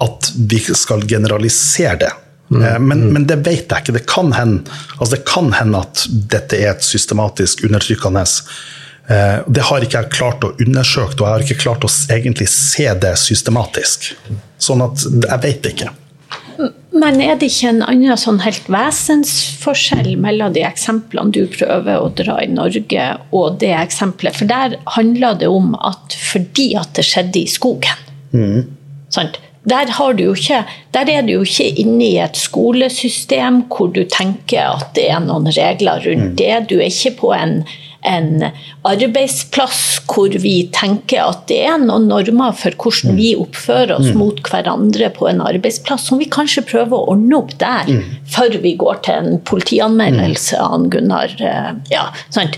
[0.01, 2.11] at vi skal generalisere det.
[2.51, 2.63] Mm.
[2.83, 3.93] Men, men det vet jeg ikke.
[3.95, 4.65] Det kan, hende,
[4.97, 8.79] altså det kan hende at dette er et systematisk undertrykkende Eh,
[9.11, 12.85] Det har ikke jeg klart å undersøke, og jeg har ikke klart å egentlig se
[13.01, 14.13] det systematisk.
[14.61, 15.89] Sånn at jeg vet ikke.
[16.91, 22.09] Men er det ikke en annen sånn helt vesensforskjell mellom de eksemplene du prøver å
[22.17, 24.37] dra i Norge, og det eksempelet?
[24.37, 28.67] For der handler det om at fordi at det skjedde i skogen.
[29.11, 29.39] Sant?
[29.63, 30.63] Der, har du jo ikke,
[30.95, 35.21] der er du jo ikke inne i et skolesystem hvor du tenker at det er
[35.21, 36.55] noen regler rundt det.
[36.71, 37.59] Du er ikke på en,
[38.03, 38.43] en
[38.87, 44.39] arbeidsplass hvor vi tenker at det er noen normer for hvordan vi oppfører oss mot
[44.47, 47.91] hverandre på en arbeidsplass, som vi kanskje prøver å ordne opp der,
[48.33, 51.35] før vi går til en politianmeldelse av Gunnar.
[51.39, 52.57] eh, Ja, sant?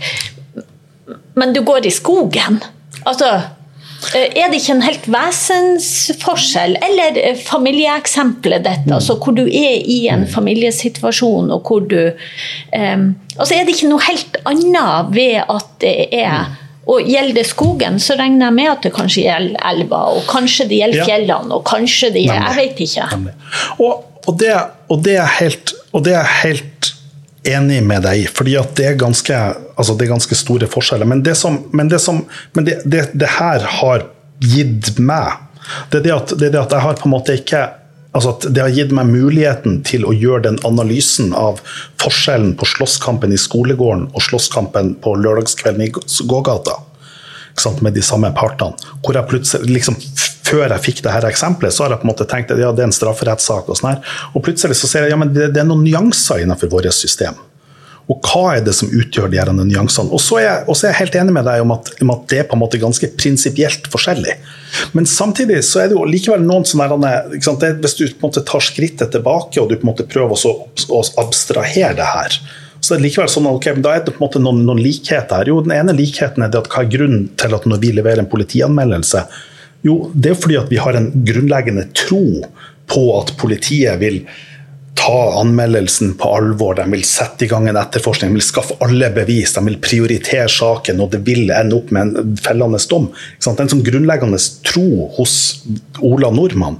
[1.35, 2.61] Men du går i skogen.
[3.05, 3.41] Altså,
[4.15, 6.77] er det ikke en helt vesensforskjell?
[6.83, 13.13] Eller eh, familieeksempelet dette, altså hvor du er i en familiesituasjon, og hvor du um,
[13.33, 17.99] Altså, er det ikke noe helt annet ved at det er og Gjelder det skogen,
[18.03, 21.63] så regner jeg med at det kanskje gjelder elva, og kanskje det gjelder fjellene, og
[21.63, 23.05] kanskje det gjelder Jeg vet ikke.
[23.77, 24.51] Og, og, det,
[24.89, 26.92] og, det helt, og det er helt
[27.43, 29.37] enig med deg i, fordi det er ganske,
[29.75, 31.09] altså det er ganske store forskjeller.
[31.09, 34.07] Men det, som, men det, som, men det, det, her har
[34.43, 35.39] gitt meg,
[35.91, 37.65] det er at, det er det at jeg har på en måte ikke
[38.13, 41.63] altså at Det har gitt meg muligheten til å gjøre den analysen av
[41.97, 45.89] forskjellen på slåsskampen i skolegården og slåsskampen på lørdagskvelden i
[46.29, 46.77] gågata.
[47.81, 48.77] med de samme partene.
[49.01, 49.95] Hvor jeg plutselig liksom
[50.53, 52.69] før jeg fikk det her eksempelet, så har jeg på en måte tenkt at ja,
[52.75, 53.71] det er en strafferettssak.
[53.71, 54.13] Og sånn her.
[54.33, 57.39] Og plutselig så ser jeg ja, men det, det er noen nyanser innenfor vårt system.
[58.11, 60.11] Og hva er det som utgjør de her nyansene?
[60.11, 62.49] Og så jeg, er jeg helt enig med deg om at, om at, det er
[62.49, 64.35] på en måte ganske prinsipielt forskjellig.
[64.97, 68.65] Men samtidig så er det jo likevel noen sånne Hvis du på en måte tar
[68.65, 72.37] skrittet tilbake og du på en måte prøver å, å abstrahere det her,
[72.83, 75.39] så er det likevel sånn okay, da er det på en måte noen, noen likheter
[75.39, 75.53] her.
[75.53, 78.25] Jo, Den ene likheten er det at hva er grunnen til at når vi leverer
[78.25, 79.23] en politianmeldelse,
[79.83, 82.25] jo, det er fordi at vi har en grunnleggende tro
[82.89, 84.23] på at politiet vil
[84.95, 89.09] ta anmeldelsen på alvor, de vil sette i gang en etterforskning, de vil skaffe alle
[89.15, 93.09] bevis, de vil prioritere saken, og det vil ende opp med en fellende dom.
[93.41, 95.35] Det er en sånn grunnleggende tro hos
[96.05, 96.79] Ola Nordmann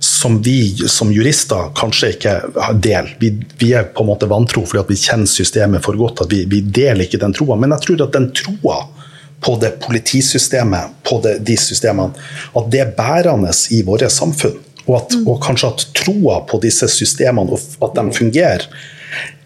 [0.00, 2.32] som vi som jurister kanskje ikke
[2.80, 3.10] deler.
[3.20, 6.24] Vi, vi, er på en måte vantro fordi vi kjenner systemet for godt.
[6.24, 7.58] at Vi, vi deler ikke den troa.
[7.60, 8.78] Men jeg tror at den troa
[9.40, 12.12] på det politisystemet, på det, de systemene,
[12.56, 14.58] at det er bærende i våre samfunn.
[14.86, 18.66] Og, at, og kanskje at troa på disse systemene, og at de fungerer,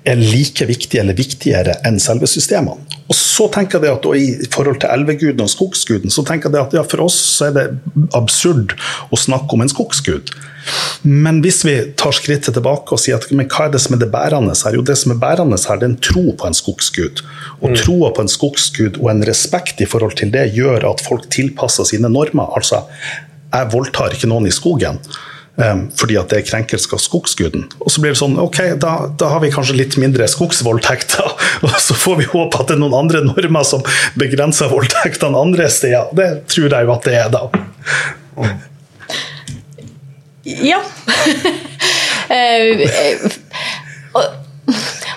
[0.05, 2.81] er like viktig eller viktigere enn selve systemene.
[3.09, 6.77] Og så tenker jeg at I forhold til elveguden og skogsguden så tenker jeg at
[6.77, 7.67] ja, for oss er det
[8.17, 8.77] absurd
[9.12, 10.33] å snakke om en skogsgud.
[11.05, 14.01] Men hvis vi tar skrittet tilbake og sier at men hva er det som er
[14.01, 14.79] det bærende her?
[14.79, 17.21] Jo, det som er bærende her, det er en tro på en skogsgud.
[17.61, 17.77] Og mm.
[17.83, 21.88] troa på en skogsgud og en respekt i forhold til det gjør at folk tilpasser
[21.93, 22.57] sine normer.
[22.57, 22.87] Altså,
[23.53, 25.03] jeg voldtar ikke noen i skogen.
[25.57, 27.69] Um, fordi at det er krenkelse av skogsguden.
[27.79, 31.29] Og så blir det sånn, ok, da, da, har vi kanskje litt mindre skogsvoldtekter.
[31.62, 33.85] Og så får vi håpe at det er noen andre normer som
[34.19, 36.11] begrenser voldtektene andre steder.
[36.19, 37.47] Det tror jeg jo at det er, da.
[40.45, 40.83] Ja.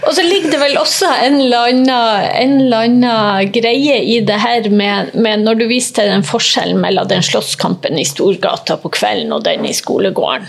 [0.05, 5.43] og så ligger det vel også en eller annen, greie i det her med, med,
[5.45, 9.65] Når du viser til den forskjellen mellom den slåsskampen i Storgata på kvelden og den
[9.65, 10.47] i skolegården.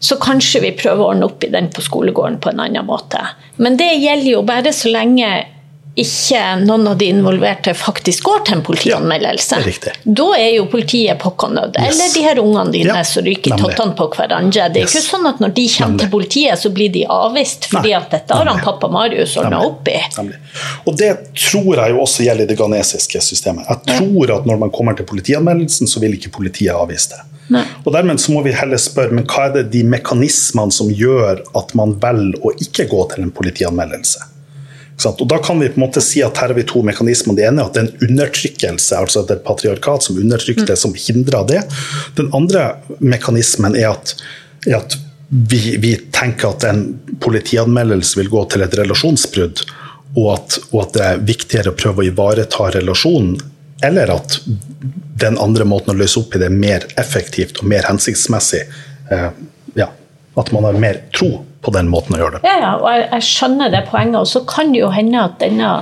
[0.00, 3.20] Så kanskje vi prøver å ordne opp i den på skolegården på en annen måte.
[3.60, 5.28] Men det gjelder jo bare så lenge
[5.98, 9.58] ikke noen av de involverte faktisk går til en politianmeldelse.
[9.66, 11.74] Ja, da er jo politiet påkonnødd.
[11.74, 11.88] Yes.
[11.88, 14.68] Eller de her ungene dine ja, som ryker tottene på hverandre.
[14.70, 14.94] Det er yes.
[14.94, 16.04] ikke sånn at når de kommer nemlig.
[16.04, 17.98] til politiet, så blir de avvist, fordi Nei.
[17.98, 19.98] at dette har han pappa Marius ordna opp i.
[20.16, 20.38] Nemlig.
[20.86, 23.66] Og det tror jeg jo også gjelder det ghanesiske systemet.
[23.68, 27.24] Jeg tror at når man kommer til politianmeldelsen, så vil ikke politiet avvise det.
[27.50, 27.64] Nei.
[27.82, 31.42] Og Dermed så må vi heller spørre men hva er det de mekanismene som gjør
[31.58, 34.28] at man velger å ikke gå til en politianmeldelse.
[35.08, 37.36] Og Da kan vi på en måte si at her har vi to mekanismer.
[37.36, 40.68] Det ene er at det er en undertrykkelse, altså det er et patriarkat som undertrykker
[40.68, 41.62] det, som hindrer det.
[42.18, 44.14] Den andre mekanismen er at,
[44.66, 44.98] er at
[45.30, 46.82] vi, vi, tenker at en
[47.22, 49.62] politianmeldelse vil gå til et relasjonsbrudd,
[50.18, 53.38] og at, og at det er viktigere å prøve å ivareta relasjonen,
[53.86, 54.40] eller at
[55.20, 58.64] den andre måten å løse opp i det er mer effektivt og mer hensiktsmessig.
[59.14, 59.28] Eh,
[59.78, 59.86] ja,
[60.38, 62.48] at man har mer tro på den måten å gjøre det.
[62.48, 64.20] Ja, ja og jeg, jeg, skjønner det poenget.
[64.22, 65.72] Og så kan det jo hende at denne,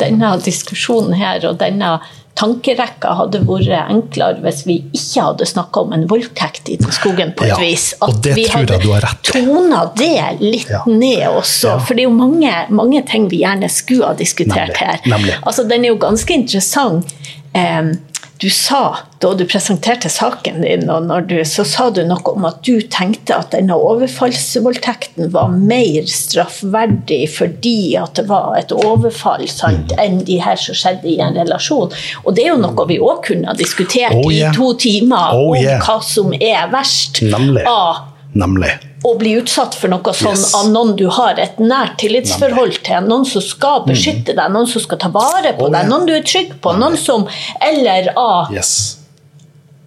[0.00, 1.98] denne diskusjonen her og denne
[2.38, 7.48] tankerekka hadde vært enklere hvis vi ikke hadde snakka om en voldtekt i skogen på
[7.48, 7.88] et ja, vis.
[8.04, 8.78] At vi hadde
[9.26, 10.84] tona det litt ja.
[10.86, 11.74] ned også.
[11.74, 11.78] Ja.
[11.82, 15.02] For det er jo mange, mange, ting vi gjerne skulle ha diskutert nemlig, her.
[15.10, 15.36] Nemlig.
[15.42, 17.14] Altså, den er jo ganske interessant.
[17.58, 17.94] Um,
[18.38, 20.86] du sa da du presenterte saken din,
[21.26, 27.24] du, så sa du noe om at du tenkte at denne overfallsvoldtekten var mer straffverdig
[27.34, 30.02] fordi at det var et overfall sant, mm.
[30.04, 31.90] enn de her som skjedde i en relasjon.
[32.24, 34.52] Og det er jo noe vi òg kunne ha diskutert oh, yeah.
[34.52, 35.82] i to timer, oh, om yeah.
[35.82, 37.24] hva som er verst.
[37.26, 37.66] Nemlig.
[37.66, 38.06] av
[38.38, 38.76] Nemlig.
[39.06, 40.50] Å bli utsatt for noe sånn yes.
[40.58, 44.82] av noen du har et nært tillitsforhold til, noen som skal beskytte deg, noen som
[44.82, 46.82] skal ta vare på oh, deg, noen du er trygg på, Nei.
[46.82, 47.28] noen som
[47.62, 48.72] Eller av yes.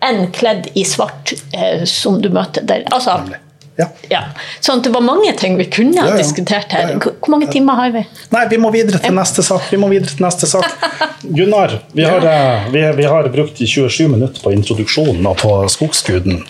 [0.08, 2.88] en kledd i svart eh, som du møter der.
[2.91, 3.41] Altså, Nemlig.
[3.82, 3.88] Ja.
[4.12, 4.22] ja.
[4.63, 6.22] Sånn det var mange ting vi kunne ha ja, ja.
[6.22, 6.94] diskutert her.
[7.02, 8.04] Hvor mange timer har vi?
[8.34, 9.67] Nei, Vi må videre til neste sak.
[9.72, 10.67] Vi må videre til neste sak.
[11.38, 16.41] Gunnar, vi har, eh, vi, vi har brukt 27 minutter på introduksjonen og på skogsguden.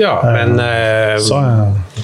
[0.00, 1.40] Ja, men eh, så,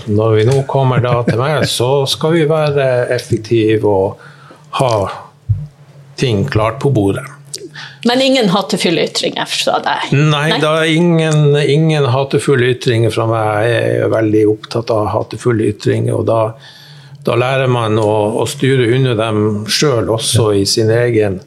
[0.06, 4.26] når vi nå kommer da til meg, så skal vi være effektive og
[4.80, 4.94] ha
[6.20, 7.26] ting klart på bordet.
[8.04, 10.12] Men ingen hatefulle ytringer fra deg?
[10.12, 10.60] Nei, Nei?
[10.62, 13.64] da ingen, ingen hatefulle ytringer fra meg.
[13.70, 16.18] Jeg er veldig opptatt av hatefulle ytringer.
[16.18, 16.40] og da,
[17.24, 18.12] da lærer man å,
[18.42, 21.40] å styre under dem sjøl, også i sin egen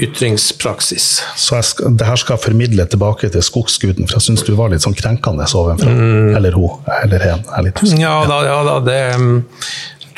[0.00, 1.06] ytringspraksis.
[1.36, 4.84] Så skal, det her skal formidle tilbake til skogsguden, for jeg syns du var litt
[4.84, 5.92] sånn krenkende ovenfra.
[5.92, 6.36] Mm.
[6.38, 7.44] Eller hun, eller hen.
[8.00, 9.00] Ja da, ja da, det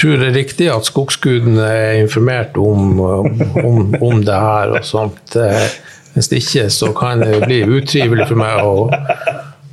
[0.02, 5.36] tror det er riktig at skogsguden er informert om, om, om det her og sånt.
[5.38, 5.68] Eh,
[6.12, 8.88] hvis ikke så kan det bli utrivelig for meg å,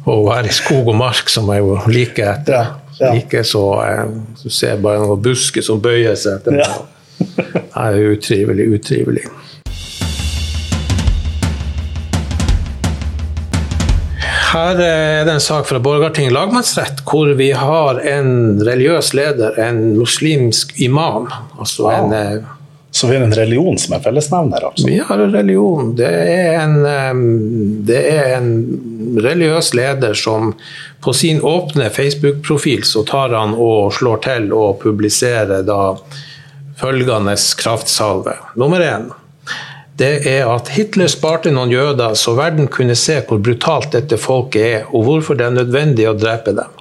[0.07, 2.69] å være i skog og mark, som jeg jo liker etter.
[2.99, 3.13] Ja.
[3.15, 4.05] Ikke så eh,
[4.43, 6.95] Du ser bare noen busker som bøyer seg etter meg.
[7.39, 9.25] Det er utrivelig, utrivelig.
[14.49, 19.97] Her er det en sak fra Borgarting lagmannsrett, hvor vi har en religiøs leder, en
[19.99, 21.27] muslimsk imam.
[21.59, 21.91] Altså Wow.
[21.91, 22.39] en eh,
[22.91, 24.87] Så vi har en religion som er fellesnevner, altså.
[24.87, 25.91] Vi har en religion.
[25.95, 28.49] Det er en, det er en
[29.21, 30.55] religiøs leder som
[31.01, 35.93] på sin åpne Facebook-profil så tar han og slår til og publiserer da
[36.81, 38.33] følgende kraftsalve.
[38.57, 39.11] Nummer én.
[39.99, 44.61] Det er at Hitler sparte noen jøder så verden kunne se hvor brutalt dette folket
[44.63, 46.77] er, og hvorfor det er nødvendig å drepe dem.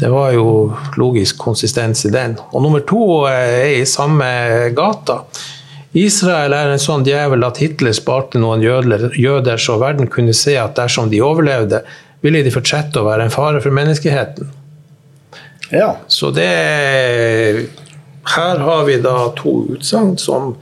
[0.00, 2.36] Det var jo logisk konsistens i den.
[2.52, 4.28] Og nummer to eh, er i samme
[4.76, 5.22] gata.
[5.96, 10.54] Israel er en sånn djevel at Hitler sparte noen jøder, jøder så verden kunne se
[10.60, 11.82] at dersom de overlevde,
[12.20, 14.52] ville de fortsette å være en fare for menneskeheten.
[15.72, 15.94] Ja.
[16.08, 16.50] Så det
[18.30, 20.54] Her har vi da to utsagn som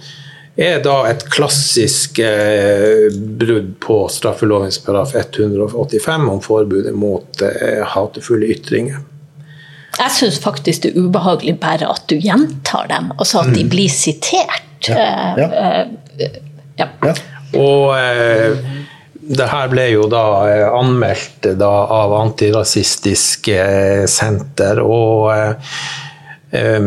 [0.58, 8.50] er da et klassisk eh, brudd på straffelovens paragraf 185 om forbudet mot eh, hatefulle
[8.56, 8.98] ytringer.
[9.98, 13.90] Jeg syns faktisk det er ubehagelig bare at du gjentar dem, altså at de blir
[13.90, 14.66] sitert.
[14.86, 15.48] Ja, ja.
[15.48, 15.80] Eh,
[16.26, 16.38] eh,
[16.78, 16.90] ja.
[17.06, 17.14] ja.
[17.58, 18.58] Og eh,
[19.28, 26.78] det her ble jo da eh, anmeldt da, av Antirasistisk eh, Senter, og eh,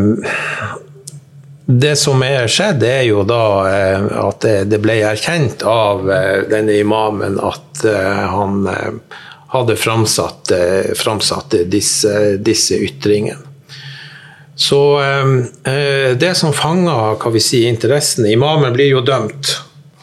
[1.79, 6.75] det som er skjedd, er jo da eh, at det, ble erkjent av eh, denne
[6.81, 8.67] imamen at eh, han
[9.51, 10.51] hadde framsatt,
[10.95, 13.49] framsatt disse, disse ytringene.
[14.55, 14.77] Så
[16.21, 19.49] det som fanger hva vi si, interessen Imamen blir jo dømt.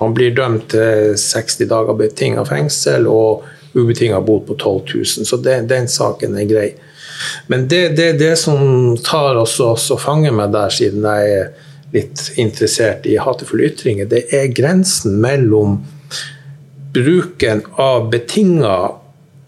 [0.00, 5.38] Han blir dømt til 60 dager betinga fengsel og ubetinga bot på 12 000, så
[5.40, 6.68] den, den saken er grei.
[7.46, 11.50] Men det, det, det som tar oss og fanger meg der, siden jeg er
[11.94, 15.81] litt interessert i hatefulle ytringer, det er grensen mellom
[16.94, 18.76] bruken av betinga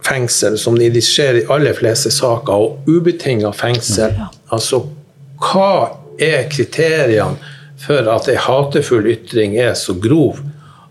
[0.07, 4.17] fengsel, som det skjer i aller fleste saker, og ubetinga fengsel.
[4.53, 4.85] Altså,
[5.41, 7.37] hva er kriteriene
[7.81, 10.41] for at en hatefull ytring er så grov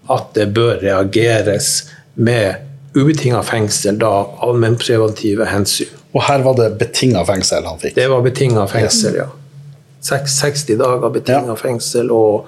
[0.10, 2.66] at det bør reageres med
[2.98, 4.14] ubetinga fengsel, da
[4.46, 5.99] allmennpreventive hensyn?
[6.14, 7.94] Og her var det betinga fengsel han fikk.
[7.96, 9.28] Det var betinga fengsel, ja.
[10.02, 11.56] 60 dager betinga Ja.
[11.60, 12.48] fengsel og,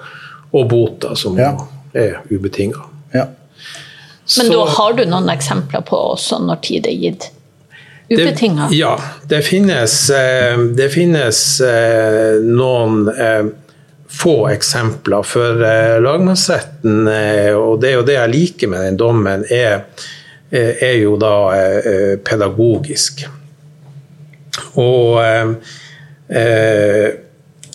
[0.52, 1.52] og bota, som Ja.
[1.94, 2.80] er ubetinga.
[3.14, 3.26] Ja.
[4.38, 7.30] Men da har du noen eksempler på også når tid er gitt?
[8.10, 8.68] Ubetinga?
[8.70, 8.96] Det, ja,
[9.28, 13.44] det finnes, eh, det finnes eh, noen eh,
[14.08, 15.22] få eksempler.
[15.24, 15.54] For
[16.04, 17.06] lagmannsretten,
[17.56, 19.86] og det er jo det jeg liker med den dommen, er,
[20.52, 21.30] er jo da
[22.24, 23.24] pedagogisk.
[24.80, 25.54] Og eh,
[26.40, 27.08] eh,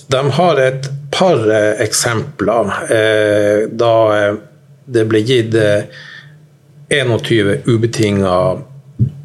[0.07, 4.37] de har et par eh, eksempler eh, da eh,
[4.87, 5.89] det ble gitt eh,
[6.93, 8.37] 21 ubetinga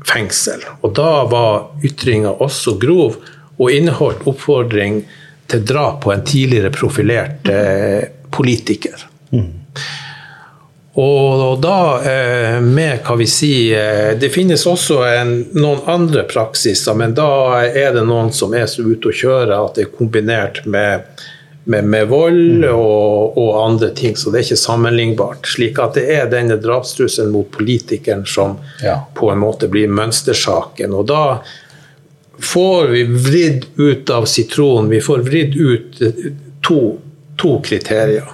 [0.09, 0.65] fengsel.
[0.83, 3.21] Og da var ytringa også grov
[3.59, 5.03] og inneholdt oppfordring
[5.53, 9.07] til drap på en tidligere profilert eh, politiker.
[10.95, 17.15] Og da eh, med hva vi sier Det finnes også en, noen andre praksiser, men
[17.17, 21.07] da er det noen som er så ute å kjøre at det er kombinert med,
[21.65, 25.49] med, med vold og, og andre ting, så det er ikke sammenlignbart.
[25.49, 28.99] Slik at det er denne drapstrusselen mot politikeren som Ja.
[29.17, 30.93] på en måte blir mønstersaken.
[30.93, 31.41] Og da
[32.43, 36.31] får vi vridd ut av sitronen, vi får vridd ut eh,
[36.69, 36.99] to,
[37.41, 38.29] to kriterier.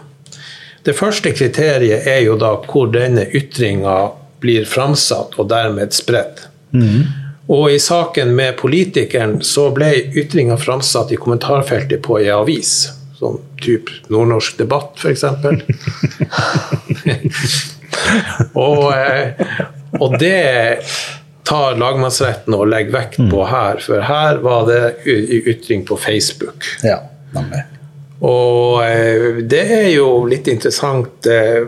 [0.86, 3.96] Det første kriteriet er jo da hvor denne ytringa
[4.42, 6.46] blir framsatt og dermed spredt.
[7.48, 12.90] Og i saken med politikeren så ble ytringa framsatt i kommentarfeltet på ei avis.
[13.18, 15.24] Sånn type Nordnorsk debatt, f.eks.
[18.66, 19.48] og, eh,
[19.98, 20.84] og det
[21.48, 26.68] tar lagmannsretten og legger vekt på her, for her var det ytring på Facebook.
[26.84, 27.00] ja.
[27.32, 27.64] Nemlig.
[28.20, 31.26] Og eh, det er jo litt interessant.
[31.26, 31.66] eh,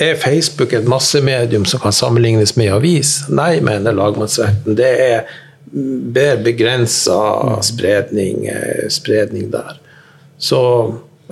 [0.00, 3.28] Er Facebook et massemedium som kan sammenlignes med avis?
[3.28, 4.76] Nei, mener lagmannsretten.
[4.78, 5.26] Det er
[5.72, 9.76] mer begrensa spredning, eh, spredning der.
[10.38, 10.60] Så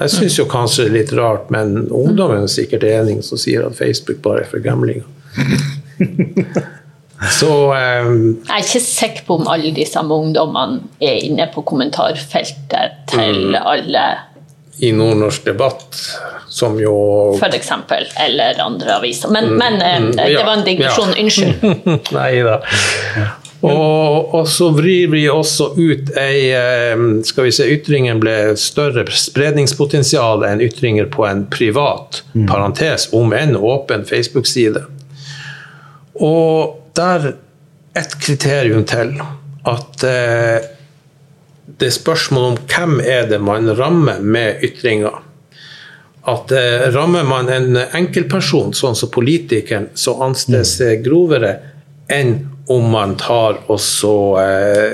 [0.01, 3.67] jeg syns jo kanskje det er litt rart, men ungdommen er sikkert enig som sier
[3.67, 5.09] at Facebook bare er for gamlinger.
[7.37, 11.61] Så um, Jeg er ikke sikker på om alle de samme ungdommene er inne på
[11.69, 14.05] kommentarfeltet til alle
[14.81, 15.99] i Nordnorsk debatt,
[16.49, 16.95] som jo
[17.41, 18.09] For eksempel.
[18.21, 19.31] Eller andre aviser.
[19.33, 21.13] Men, men eh, mm, det ja, var en digresjon.
[21.17, 21.23] ja.
[21.23, 21.87] Unnskyld.
[22.19, 22.59] Nei da.
[23.61, 26.47] Og, og så vrir vi også ut ei
[27.29, 33.53] Skal vi se, ytringen ble større spredningspotensial enn ytringer på en privat parentes, om en
[33.61, 34.87] åpen Facebook-side.
[36.25, 37.35] Og der
[37.97, 39.15] et kriterium til.
[39.69, 40.69] At eh,
[41.81, 45.23] det er spørsmål om hvem er det man rammer med ytringer.
[46.29, 51.55] At eh, rammer man en enkeltperson, sånn som politikeren, så anses det grovere
[52.13, 52.37] enn
[52.71, 54.91] om man tar og så eh,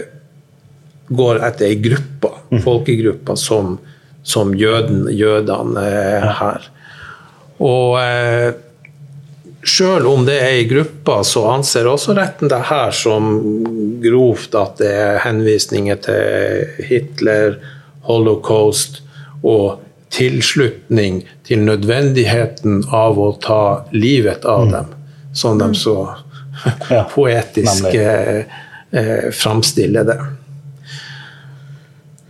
[1.09, 2.30] går etter ei gruppe,
[2.64, 3.76] folkegruppa, som,
[4.26, 6.70] som jøden, jødene eh, her.
[7.62, 8.49] Og eh,
[9.67, 13.33] Sjøl om det er i gruppa, så anser også retten det her som
[14.03, 17.59] grovt at det er henvisninger til Hitler,
[18.07, 19.01] holocaust
[19.43, 19.83] og
[20.14, 24.95] tilslutning til nødvendigheten av å ta livet av dem,
[25.35, 25.99] som de så
[26.89, 28.47] Ja, poetisk eh,
[28.91, 30.17] eh, framstiller det.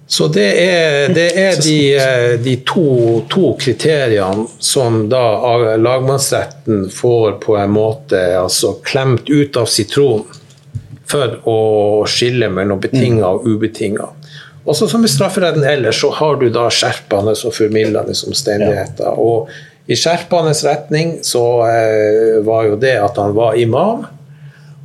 [0.08, 7.40] Så det er, det er de, eh, de to, to kriteriene som da lagmannsretten får
[7.42, 10.42] på en måte altså klemt ut av sitronen
[11.06, 11.58] for å
[12.10, 14.08] skille mellom betinga og ubetinga.
[14.66, 19.14] Også som i strafferetten ellers, så har du da skjerpende og formildende omstendigheter.
[19.22, 19.50] Og
[19.86, 24.02] i skjerpende retning så eh, var jo det at han var imam.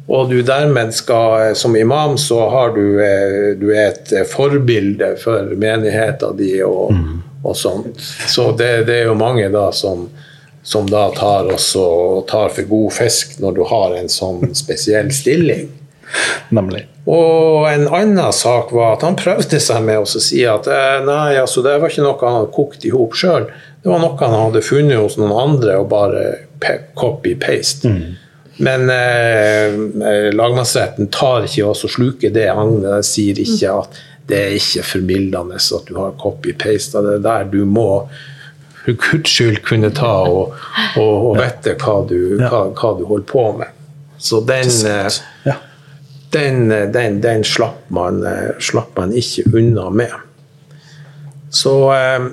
[0.08, 5.14] Og du dermed skal, som imam, så har du, eh, du er et eh, forbilde
[5.22, 6.96] for menigheten din og,
[7.44, 8.02] og sånt.
[8.28, 10.08] Så det, det er jo mange da som,
[10.64, 11.86] som da tar, også,
[12.30, 15.70] tar for god fisk når du har en sånn spesiell stilling.
[16.52, 16.88] Nemlig.
[17.08, 21.38] Og en annen sak var at han prøvde seg med å si at eh, nei,
[21.40, 23.48] altså det var ikke noe han hadde kokt i hop sjøl.
[23.82, 26.26] Det var noe han hadde funnet hos noen andre og bare
[27.00, 27.90] copy-paste.
[28.62, 33.08] Men eh, lagmannsretten tar ikke oss og sluker det agnet.
[33.08, 37.02] Sier ikke at det er ikke formildende at du har copy-pasta.
[37.04, 37.90] Det er der du må
[38.82, 40.56] for guds skyld kunne ta og,
[40.98, 43.78] og, og vite hva du, hva, hva du holder på med.
[44.22, 45.20] Så den eh,
[46.32, 50.14] den, den, den slapp, man, eh, slapp man ikke unna med.
[51.52, 52.28] Så, eh,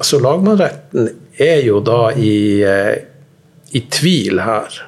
[0.00, 2.94] så lagmannsretten er jo da i, eh,
[3.76, 4.78] i tvil her.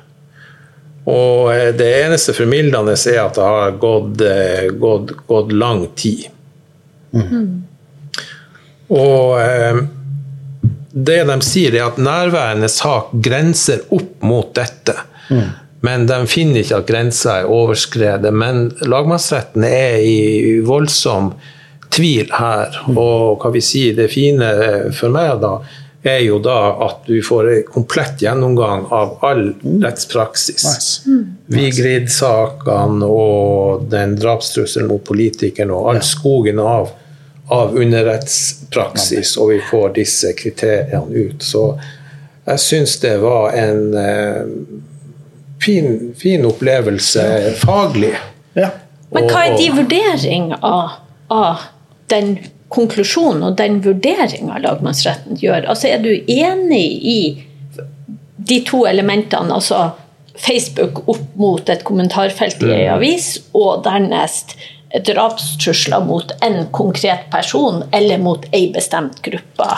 [1.07, 6.26] Og eh, det eneste formildende er at det har gått, eh, gått, gått lang tid.
[8.86, 9.82] Og eh,
[10.96, 14.96] det de sier, er at nærværende sak grenser opp mot dette.
[15.86, 18.32] Men de finner ikke at grensa er overskredet.
[18.34, 21.34] Men lagmannsretten er i voldsom
[21.92, 22.80] tvil her.
[22.94, 24.48] Og hva vi sier, det fine
[24.96, 25.59] for meg da,
[26.07, 29.48] er jo da at du får en komplett gjennomgang av all
[29.82, 30.64] rettspraksis.
[30.64, 31.16] Nice.
[31.46, 36.92] Vigrid-sakene og den drapstrusselen mot politikeren og all skogen av,
[37.52, 41.42] av underrettspraksis, og vi får disse kriteriene ut.
[41.42, 41.68] Så
[42.46, 44.42] jeg syns det var en eh,
[45.62, 47.24] fin, fin opplevelse
[47.62, 48.14] faglig.
[48.54, 48.70] Ja.
[49.14, 51.00] Men hva er din vurdering av,
[51.32, 51.66] av
[52.11, 52.36] den
[52.72, 55.68] konklusjonen og den vurderinga lagmannsretten gjør?
[55.70, 57.20] Altså, er du enig i
[58.46, 59.90] de to elementene, altså
[60.36, 64.56] Facebook opp mot et kommentarfelt i ei avis, og dernest
[65.06, 69.70] drapstrusler mot en konkret person eller mot ei bestemt gruppe?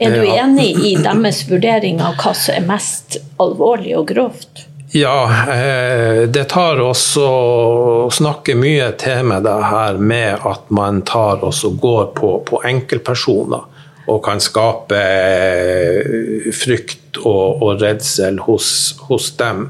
[0.00, 4.64] Er du enig i deres vurdering av hva som er mest alvorlig og grovt?
[4.92, 11.04] Ja, eh, det tar også å snakke mye til med det her med at man
[11.06, 13.68] tar også går på, på enkeltpersoner
[14.10, 18.72] og kan skape eh, frykt og, og redsel hos,
[19.06, 19.68] hos dem.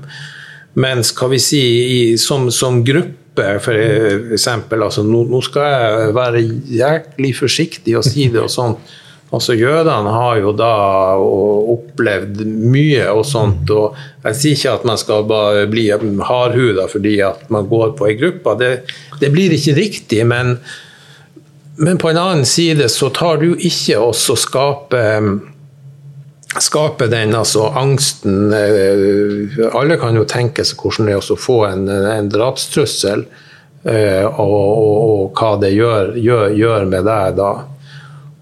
[0.81, 1.64] Men skal vi si
[2.16, 6.45] som, som gruppe, for eksempel, altså, nå, nå skal jeg være
[6.81, 8.97] jæklig forsiktig og si det og sånt.
[9.31, 10.74] Altså Jødene har jo da
[11.20, 13.70] opplevd mye og sånt.
[13.70, 18.09] og Jeg sier ikke at man skal bare bli hardhuda fordi at man går på
[18.11, 18.57] ei gruppe.
[18.59, 18.72] Det,
[19.20, 20.24] det blir ikke riktig.
[20.26, 20.57] Men,
[21.78, 25.05] men på en annen side så tar du ikke også skape
[26.59, 31.61] skape den altså angsten eh, Alle kan jo tenke seg hvordan det er å få
[31.68, 33.22] en, en drapstrussel,
[33.87, 37.53] eh, og, og, og hva det gjør, gjør, gjør med deg da.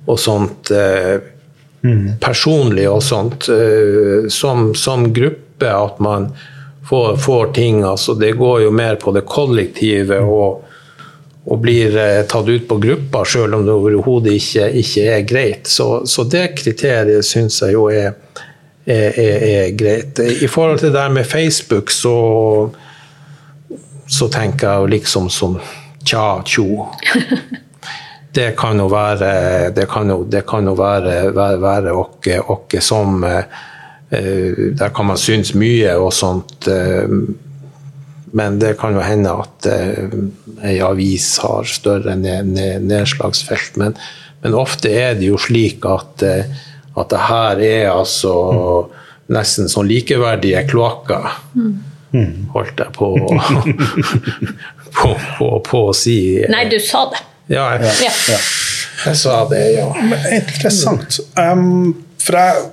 [0.09, 1.19] Og sånt eh,
[2.21, 3.49] personlig og sånt.
[3.49, 6.31] eh, som, som gruppe at man
[6.89, 10.65] får, får ting altså Det går jo mer på det kollektive og,
[11.45, 15.67] og blir eh, tatt ut på grupper, selv om det overhodet ikke, ikke er greit.
[15.67, 18.13] Så, så det kriteriet syns jeg jo er,
[18.85, 20.19] er, er, er, greit.
[20.19, 22.71] I forhold til det der med Facebook, så,
[24.09, 25.59] så tenker jeg jo liksom som
[26.05, 26.89] tja, tjo.
[28.35, 32.75] Det kan jo være Det kan jo, det kan jo være, være, være og, og
[32.85, 33.43] som eh,
[34.79, 36.69] Der kan man synes mye og sånt.
[38.33, 40.17] Men det kan jo hende at eh,
[40.69, 43.77] ei avis har større nedslagsfelt.
[43.81, 43.97] Men,
[44.43, 46.49] men, ofte er det jo slik at, eh,
[46.99, 48.35] at det her er altså
[49.33, 51.31] nesten sånn likeverdige kloakker.
[51.55, 52.49] Mm.
[52.55, 53.13] Holdt jeg på,
[54.99, 56.19] på, på, på, å si.
[56.49, 57.25] Nei, du sa det.
[57.49, 57.93] Ja, jeg,
[58.29, 58.39] ja.
[59.07, 59.89] jeg sa det, ja.
[60.37, 61.21] Interessant.
[61.39, 62.67] Um, for jeg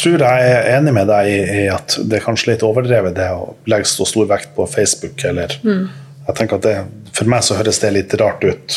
[0.00, 3.54] tror jeg er enig med deg i, at det er kanskje litt overdrevet det å
[3.70, 5.16] legge så stor vekt på Facebook.
[5.26, 5.86] Eller, mm.
[6.28, 6.76] jeg tenker at det,
[7.16, 8.76] For meg så høres det litt rart ut.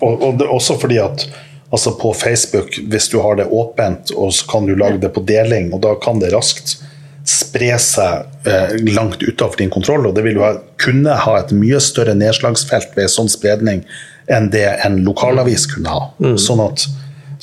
[0.00, 1.26] Og, og det, også fordi at
[1.74, 5.24] altså på Facebook, hvis du har det åpent, og så kan du lage det på
[5.26, 6.76] deling, og da kan det raskt
[7.26, 10.06] spre seg eh, langt utenfor din kontroll.
[10.06, 13.82] Og det vil jo ha, kunne ha et mye større nedslagsfelt ved sånn spredning
[14.32, 16.06] enn det en lokalavis kunne ha.
[16.22, 16.36] Mm.
[16.40, 16.86] Sånn at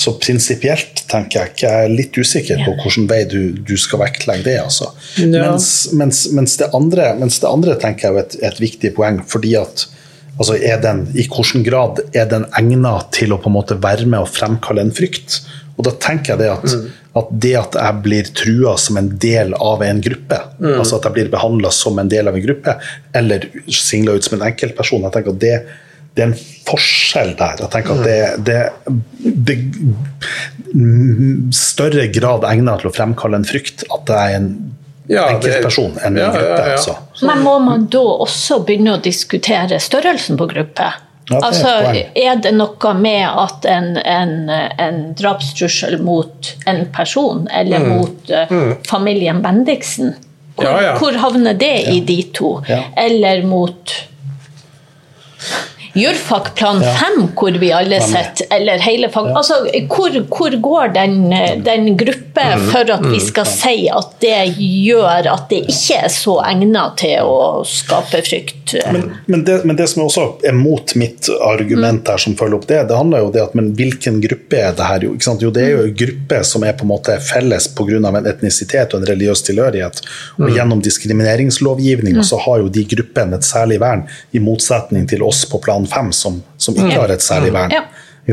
[0.01, 4.01] så prinsipielt tenker jeg ikke jeg er litt usikker på hvilken vei du, du skal
[4.01, 4.57] vektlegge det.
[4.63, 4.89] Altså.
[5.19, 5.51] Ja.
[5.51, 9.21] Mens, mens, mens, det andre, mens, det andre, tenker jeg er et, et viktig poeng.
[9.27, 9.85] fordi at
[10.39, 14.23] altså den, I hvilken grad er den egnet til å på en måte være med
[14.23, 15.41] og fremkalle en frykt?
[15.77, 16.89] Og da tenker jeg det at, mm.
[17.21, 20.75] at det at jeg blir trua som en del av en gruppe, mm.
[20.79, 22.75] altså at jeg blir behandla som en del av en gruppe,
[23.17, 25.55] eller singla ut som en enkeltperson, jeg tenker at det
[26.15, 27.61] det er en forskjell der.
[27.63, 28.59] Jeg tenker at det, det,
[29.47, 29.57] det
[31.55, 34.49] større grad egnet til å fremkalle en frykt at det er en
[35.11, 36.65] ja, enkeltperson enn en ja, gruppe.
[36.67, 36.97] Ja, altså.
[37.27, 40.91] Men må man da også begynne å diskutere størrelsen på gruppe?
[41.31, 41.69] Ja, altså,
[42.17, 47.91] er det noe med at en, en, en drapstrussel mot en person, eller mm.
[47.93, 48.71] mot uh, mm.
[48.89, 50.15] familien Bendiksen,
[50.59, 52.57] hvor, hvor havner det i de to?
[52.99, 53.93] Eller mot
[55.93, 57.27] Jurfak plan 5, ja.
[57.35, 59.29] hvor vi alle sitter, eller hele fag...
[59.29, 59.37] Ja.
[59.37, 59.53] Altså,
[59.89, 61.29] hvor, hvor, går den,
[61.63, 62.67] den gruppe mm.
[62.71, 63.25] for at vi mm.
[63.25, 68.75] skal si at det gjør at det ikke er så egnet til å skape frykt?
[68.93, 72.69] Men, men, det, men det, som også er mot mitt argument her, som følger opp
[72.69, 75.07] det, det handler jo om at men hvilken gruppe er det her?
[75.09, 77.99] Jo, jo, det er jo en gruppe som er på en måte felles pga.
[77.99, 80.01] en etnisitet og en religiøs tilhørighet.
[80.39, 80.55] Og mm.
[80.55, 85.59] gjennom diskrimineringslovgivninga så har jo de gruppene et særlig vern, i motsetning til oss på
[85.59, 87.73] plan plan fem som, som ikke har et særlig vern.
[87.73, 87.85] Ja.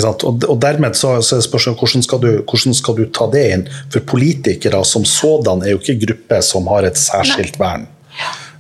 [0.04, 3.44] Og, og, dermed så, så er spørsmålet hvordan skal, du, hvordan skal du ta det
[3.54, 3.68] inn?
[3.92, 7.88] For politikere som sådan er jo ikke gruppe som har et særskilt vern.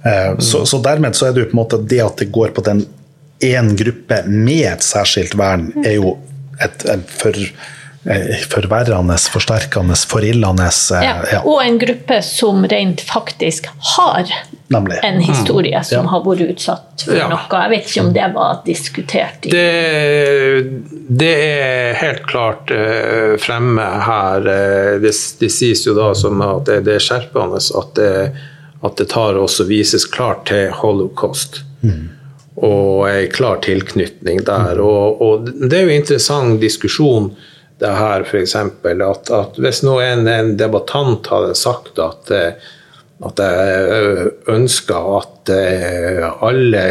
[0.04, 2.54] Uh, så, så, dermed så er det jo på en måte det at det går
[2.56, 2.86] på den
[3.44, 6.16] én gruppe med et særskilt vern, er jo
[6.64, 7.52] et, et for eh,
[8.48, 10.64] forverrende, forsterkende, forildende.
[10.64, 11.40] Eh, ja, ja.
[11.44, 14.24] Og en gruppe som rent faktisk har
[14.66, 14.98] Nemlig.
[15.02, 15.84] en historie mm.
[15.84, 16.10] som ja.
[16.10, 17.28] har vært utsatt for ja.
[17.28, 17.48] noe.
[17.50, 19.48] Jeg vet ikke om det var diskutert?
[19.48, 19.50] I...
[19.50, 24.46] Det, det, er helt klart uh, fremme her.
[25.02, 28.12] Det, det, sies jo da som at det, det er skjerpende at det,
[28.86, 31.64] at det tar også vises klart til holocaust.
[31.82, 32.14] Mm.
[32.58, 34.78] Og ei klar tilknytning der.
[34.78, 34.86] Mm.
[34.86, 37.32] Og, og, det er jo en interessant diskusjon
[37.78, 38.56] det her, f.eks.
[38.58, 42.68] At, at hvis nå en, en debattant hadde sagt at uh,
[43.26, 46.82] at jeg ønsker at eh, alle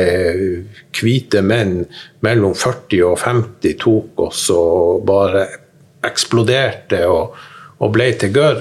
[0.97, 1.85] hvite menn
[2.25, 5.45] mellom 40 og 50 tok oss og bare
[6.07, 7.37] eksploderte og,
[7.79, 8.59] og ble til gørr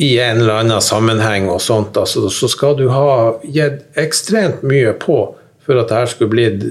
[0.00, 4.92] i en eller annen sammenheng og sånt, altså, så skal du ha gitt ekstremt mye
[5.00, 5.20] på
[5.66, 6.66] for at dette skulle blitt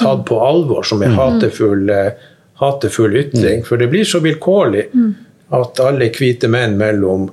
[0.00, 1.18] tatt på alvor som en mm.
[1.18, 2.28] hatefull, eh,
[2.60, 3.62] hatefull ytring.
[3.62, 3.66] Mm.
[3.68, 5.12] For det blir så vilkårlig mm.
[5.58, 7.30] at alle hvite menn mellom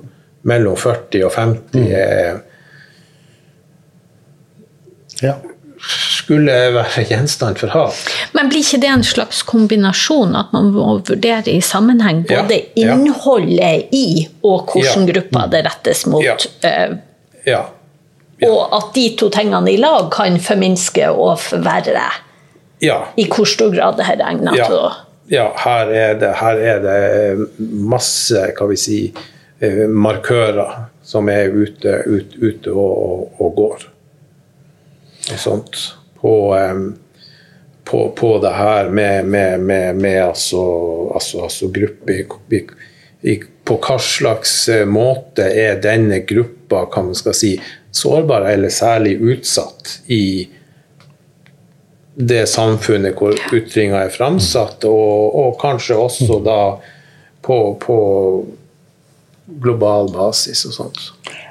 [0.48, 2.40] mellom 40 og 50 mm.
[5.20, 5.34] ja.
[6.18, 7.98] skulle være gjenstand for hat.
[8.36, 12.94] Men blir ikke det en slags kombinasjon, at man må vurdere i sammenheng både ja.
[12.94, 15.10] innholdet i og hvordan ja.
[15.12, 16.48] grupper det rettes mot?
[16.64, 16.96] Uh,
[17.48, 17.66] ja.
[18.46, 22.06] Og at de to tingene i lag kan forminske og forverre?
[22.78, 23.00] Ja.
[23.18, 24.90] I hvor stor grad det er egnet til å
[25.28, 29.00] Ja, her er, det, her er det masse, hva vi si,
[29.60, 33.86] Eh, markører som er ute, ut, ute og, og, går.
[35.32, 35.78] Og sånt.
[36.20, 36.34] På,
[37.84, 40.62] på, på det her med, med, med, med altså,
[41.14, 42.16] altså, altså gruppe
[43.64, 47.52] På hva slags eh, måte er denne gruppa kan man skal si,
[47.90, 50.48] sårbar eller særlig utsatt i
[52.18, 56.62] det samfunnet hvor ytringa er framsatt, og, og kanskje også da
[57.46, 57.98] på, på
[59.62, 61.04] global basis og sånt.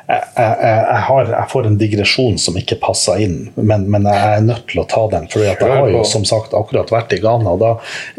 [0.07, 4.38] Jeg, jeg, jeg, har, jeg får en digresjon som ikke passer inn, men, men jeg
[4.38, 5.26] er nødt til å ta den.
[5.32, 7.55] For jeg har jo som sagt akkurat vært i Ghana.
[7.55, 7.72] og da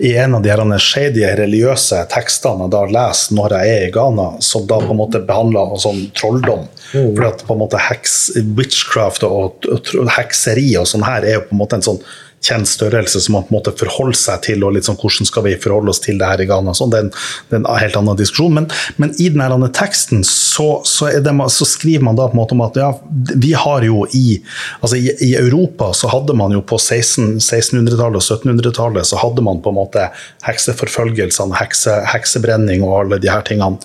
[0.05, 4.29] I en av de shady religiøse tekstene jeg da leser når jeg er i Ghana,
[4.45, 6.65] som da på en måte behandler sånn trolldom.
[6.93, 7.13] Mm.
[7.17, 8.19] For at på en måte heks,
[8.57, 12.03] witchcraft og, og, og hekseri og sånn her er jo på en måte en sånn
[12.45, 14.65] kjent størrelse som man på en måte forholder seg til.
[14.65, 16.75] og litt sånn, Hvordan skal vi forholde oss til det her i Ghana?
[16.77, 18.55] Sånn, det, er en, helt annen diskusjon.
[18.55, 22.57] Men, men i denne teksten så, så, det, så, skriver man da på en måte
[22.57, 22.93] om at ja,
[23.35, 24.39] vi har jo i
[24.81, 29.45] altså i, i Europa så hadde man jo på 16, 1600-tallet og 1700-tallet så hadde
[29.45, 30.09] man på en måte
[30.47, 33.79] hekseforfølgelsene, hekse, heksebrenning og alle de her tingene.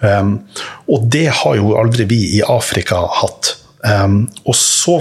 [0.00, 0.38] Um,
[0.92, 3.54] og det har jo aldri vi i Afrika hatt.
[3.86, 4.96] Um, og så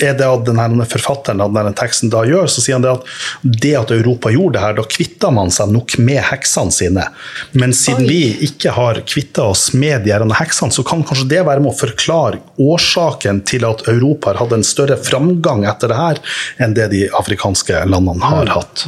[0.00, 3.10] er det at denne forfatteren av denne teksten da gjør, så sier han det at
[3.42, 7.04] det at Europa gjorde det her, da kvitta man seg nok med heksene sine.
[7.52, 8.08] Men siden Oi.
[8.08, 11.76] vi ikke har kvitta oss med de heksene, så kan kanskje det være med å
[11.76, 16.24] forklare årsaken til at Europa har hatt en større framgang etter det her
[16.64, 18.54] enn det de afrikanske landene har mm.
[18.54, 18.86] hatt.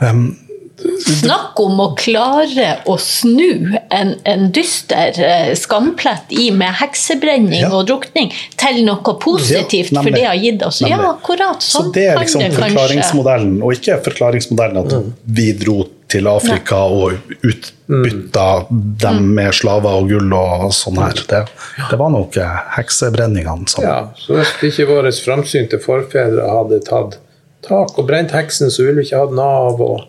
[0.00, 0.28] Um,
[0.78, 7.70] Snakk om å klare å snu en, en dyster eh, skamplett i med heksebrenning ja.
[7.74, 10.98] og drukning til noe positivt, ja, for det har gitt oss nemlig.
[10.98, 11.64] Ja, akkurat.
[11.64, 15.08] Sånn Så det er liksom forklaringsmodellen, og ikke forklaringsmodellen at mm.
[15.38, 16.98] vi dro til Afrika Nei.
[16.98, 18.84] og utbytta mm.
[19.02, 21.24] dem med slaver og gull og sånn her.
[21.28, 21.42] Det,
[21.90, 22.38] det var nok
[22.78, 27.18] heksebrenningene som Ja, så hvis ikke våre framsynte forfedre hadde tatt
[27.66, 30.06] tak og brent heksen, så ville vi ikke hatt Nav og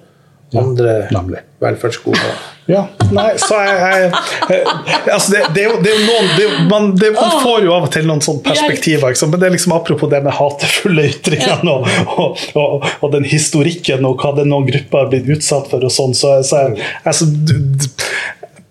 [0.57, 1.21] andre ja,
[1.59, 2.39] velferdsgoder.
[2.69, 2.83] Ja,
[3.13, 4.09] nei, så jeg, jeg,
[4.49, 7.73] jeg altså det, det, er jo, det, er jo, noen det, man, man, får jo
[7.73, 9.15] av og til noen sånne perspektiver.
[9.25, 14.05] Men det er liksom apropos det med hatefulle ytringer og, og, og, og, den historikken
[14.05, 16.13] og hva det noen grupper har blitt utsatt for og sånn.
[16.17, 17.29] Så, så jeg, altså,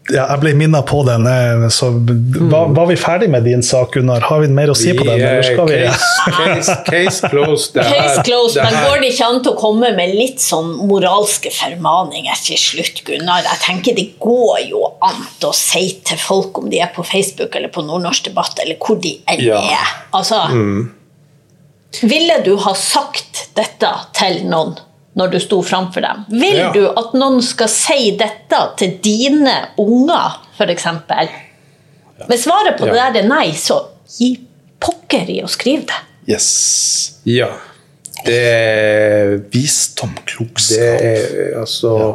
[0.09, 1.27] ja, jeg ble minnet på den.
[1.29, 4.25] Eh, så var, var, vi ferdig med din sak, Gunnar?
[4.25, 5.21] Har vi mer å si på den?
[5.21, 7.77] Eller skal vi case, case, case closed.
[7.77, 11.53] Det case closed, Men går det ikke an til å komme med litt sånn moralske
[11.55, 13.45] formaninger til slutt, Gunnar?
[13.47, 17.57] Jeg tenker Det går jo an å si til folk om de er på Facebook
[17.59, 19.61] eller på Nordnorsk Debatt, eller hvor de enn ja.
[19.61, 19.97] er.
[20.17, 20.87] Altså, mm.
[22.03, 24.77] Ville du ha sagt dette til noen?
[25.19, 26.25] Når du sto framfor dem.
[26.31, 26.71] Vil ja.
[26.75, 30.87] du at noen skal si dette til dine unger, f.eks.?
[32.29, 32.93] Hvis svaret på ja.
[32.93, 33.81] det der er nei, så
[34.19, 34.35] gi
[34.83, 35.99] pokker i å skrive det.
[36.29, 36.49] Yes.
[37.27, 37.51] Ja.
[38.27, 40.79] Det er Visdom, klokskap.
[40.79, 42.15] Det er altså ja.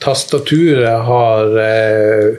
[0.00, 2.38] Tastaturet har eh,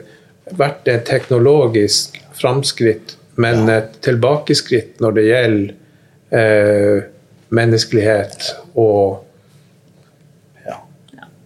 [0.58, 3.78] vært et teknologisk framskritt, men ja.
[3.78, 7.04] et tilbakeskritt når det gjelder eh,
[7.54, 9.22] menneskelighet og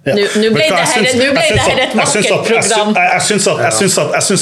[0.06, 2.92] nå ble det her et vakkert program.
[2.94, 3.48] Jeg syns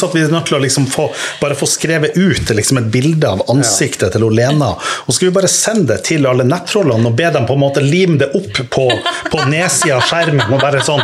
[0.05, 1.09] at, vi er nødt til å liksom få,
[1.41, 4.75] bare få skrevet ut liksom et bilde av ansiktet til Lena.
[5.05, 7.65] Og så skal vi bare sende det til alle nettrollene og be dem på en
[7.65, 8.89] måte lime det opp på,
[9.33, 10.47] på nedsida av skjermen.
[10.51, 11.03] og bare sånn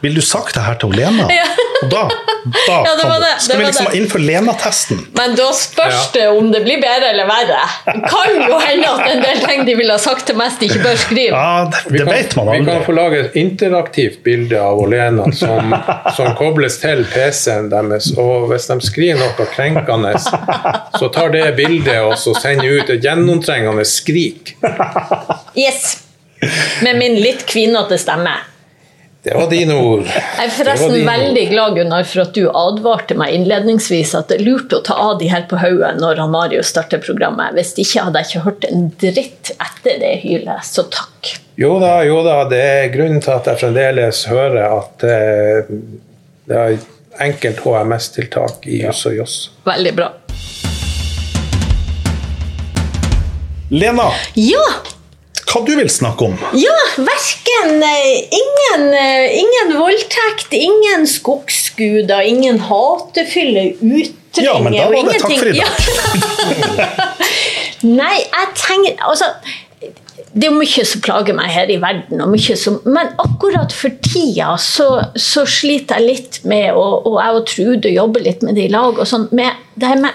[0.00, 1.28] Vil du sagt det her til Lena?
[1.80, 2.02] Og da,
[2.66, 5.00] da ja, det det, skal vi liksom innføre Lena-testen.
[5.16, 7.60] Men da spørs det om det blir bedre eller verre.
[7.86, 10.82] Kan jo hende at en del ting de ville ha sagt til mest, de ikke
[10.84, 11.36] bør skrive.
[11.36, 12.60] Ja, det, det kan, vet man aldri.
[12.60, 15.74] Vi kan få lage et interaktivt bilde av Olena som,
[16.16, 18.12] som kobles til PC-en deres.
[18.20, 23.04] Og hvis de skriver noe krenkende, så tar det bildet og så sender ut et
[23.04, 24.54] gjennomtrengende skrik.
[25.58, 25.98] Yes.
[26.84, 28.36] Med min litt kvinnete stemme.
[29.22, 30.06] Det var dine ord.
[30.08, 34.46] Jeg er forresten veldig glad Gunnar, for at du advarte meg innledningsvis at det er
[34.46, 37.52] lurt å ta av de her på hodet når han Marius starter programmet.
[37.58, 41.34] Hvis ikke hadde jeg ikke hørt en dritt etter det hylet, så takk.
[41.60, 42.38] Jo da, jo da.
[42.48, 45.68] Det er grunnen til at jeg fremdeles hører at eh,
[46.48, 46.78] det er
[47.20, 49.36] enkelt HMS-tiltak i Jøss og Joss.
[49.68, 50.08] Veldig bra.
[53.68, 54.08] Lena!
[54.40, 54.64] Ja!
[55.50, 56.36] Hva du vil snakke om?
[56.58, 64.86] Ja, verken eh, ingen, eh, ingen voldtekt, ingen skogsguder, ingen hatefylle utringer Ja, men da
[64.92, 65.74] var det takk for i dag.
[68.00, 69.26] Nei, jeg tenker Altså
[70.30, 72.20] det er mye som plager meg her i verden,
[72.54, 74.86] som, men akkurat for tida så,
[75.18, 78.70] så, sliter jeg litt med, og, og jeg og Trude jobber litt med det i
[78.70, 80.14] lag, og sånn, med det her med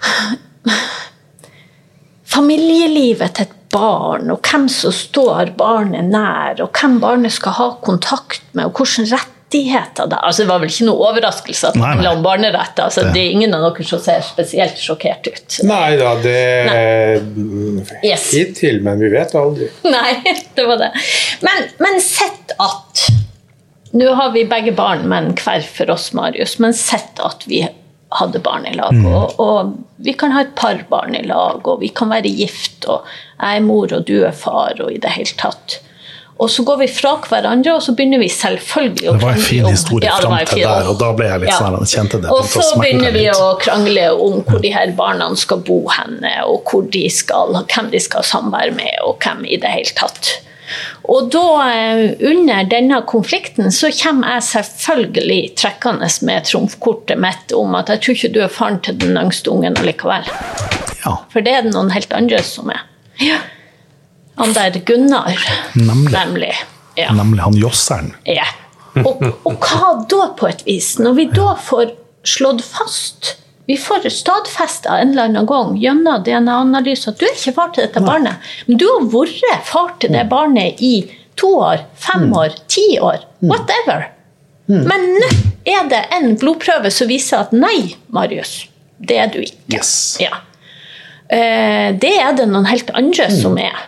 [2.30, 8.42] Familielivet til et og hvem som står barnet nær, og hvem barnet skal ha kontakt
[8.52, 11.86] med, og hvilke rettigheter det Altså, det var vel ikke noe overraskelse at det Nei,
[11.88, 11.94] nei.
[11.96, 12.84] handla om barneretter.
[12.84, 15.58] Altså, Det- det er ingen av dere som ser spesielt sjokkert ut.
[15.66, 18.30] Nei da, det Yes.
[18.30, 19.68] Hittil, men vi vet aldri.
[19.84, 20.20] Nei,
[20.54, 20.90] det var det.
[21.42, 23.06] Men, men sett at
[23.92, 26.60] Nå har vi begge barn, men hver for oss, Marius.
[26.62, 27.64] Men sett at vi
[28.18, 28.96] hadde barn i lag.
[29.06, 32.88] Og, og vi kan ha et par barn i lag, og vi kan være gift,
[32.90, 33.04] og
[33.40, 35.78] jeg er mor, og du er far, og i det hele tatt.
[36.40, 39.36] Og så går vi fra hverandre, og så begynner vi selvfølgelig å Det var en
[39.36, 41.58] krangle fin om- historie Ja, det fram til der, og da ble jeg litt Ja.
[41.58, 45.28] sånn, jeg kjente det Og så begynner vi å krangle om hvor de her barna
[45.36, 49.44] skal bo henne, og hvor de skal, hvem de skal ha samvær med, og hvem
[49.44, 50.40] i det hele tatt.
[51.10, 57.74] Og da, eh, under denne konflikten, så kommer jeg selvfølgelig trekkende med trumfkortet mitt om
[57.74, 60.28] at jeg tror ikke du er faren til den yngste ungen allikevel.
[61.04, 62.82] Ja, For det er det noen helt andre som er.
[63.20, 63.38] Ja.
[64.40, 65.36] Han der Gunnar,
[65.74, 66.12] Nemlig.
[66.12, 66.54] nemlig.
[66.96, 67.12] Ja.
[67.12, 68.14] nemlig han josseren.
[68.26, 68.44] Ja.
[69.04, 70.98] Og, og hva da, på et vis?
[70.98, 71.92] Når vi da får
[72.26, 73.36] slått fast
[73.70, 77.86] vi får stadfesta en eller annen gang gjennom DNA-analyse at du er ikke far til
[77.86, 80.94] dette barnet, men du har vært far til det barnet i
[81.38, 84.08] to år, fem år, ti år, whatever.
[84.70, 85.28] Men nå
[85.70, 88.52] er det en blodprøve som viser at nei, Marius,
[88.98, 89.56] det er du ikke.
[89.78, 89.92] Yes.
[90.22, 90.42] Ja.
[91.30, 93.86] Eh, Det er det noen helt andre som er.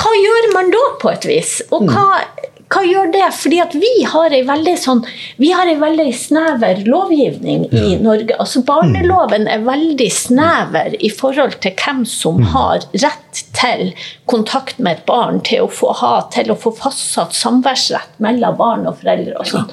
[0.00, 1.56] Hva gjør man da, på et vis?
[1.74, 2.22] Og hva,
[2.70, 3.26] hva gjør det?
[3.34, 5.00] Fordi at vi har ei veldig sånn
[5.42, 8.36] Vi har ei veldig snever lovgivning i Norge.
[8.38, 13.90] Altså Barneloven er veldig snever i forhold til hvem som har rett til
[14.30, 18.86] kontakt med et barn, til å få ha, til å få fastsatt samværsrett mellom barn
[18.86, 19.68] og foreldre og sånn.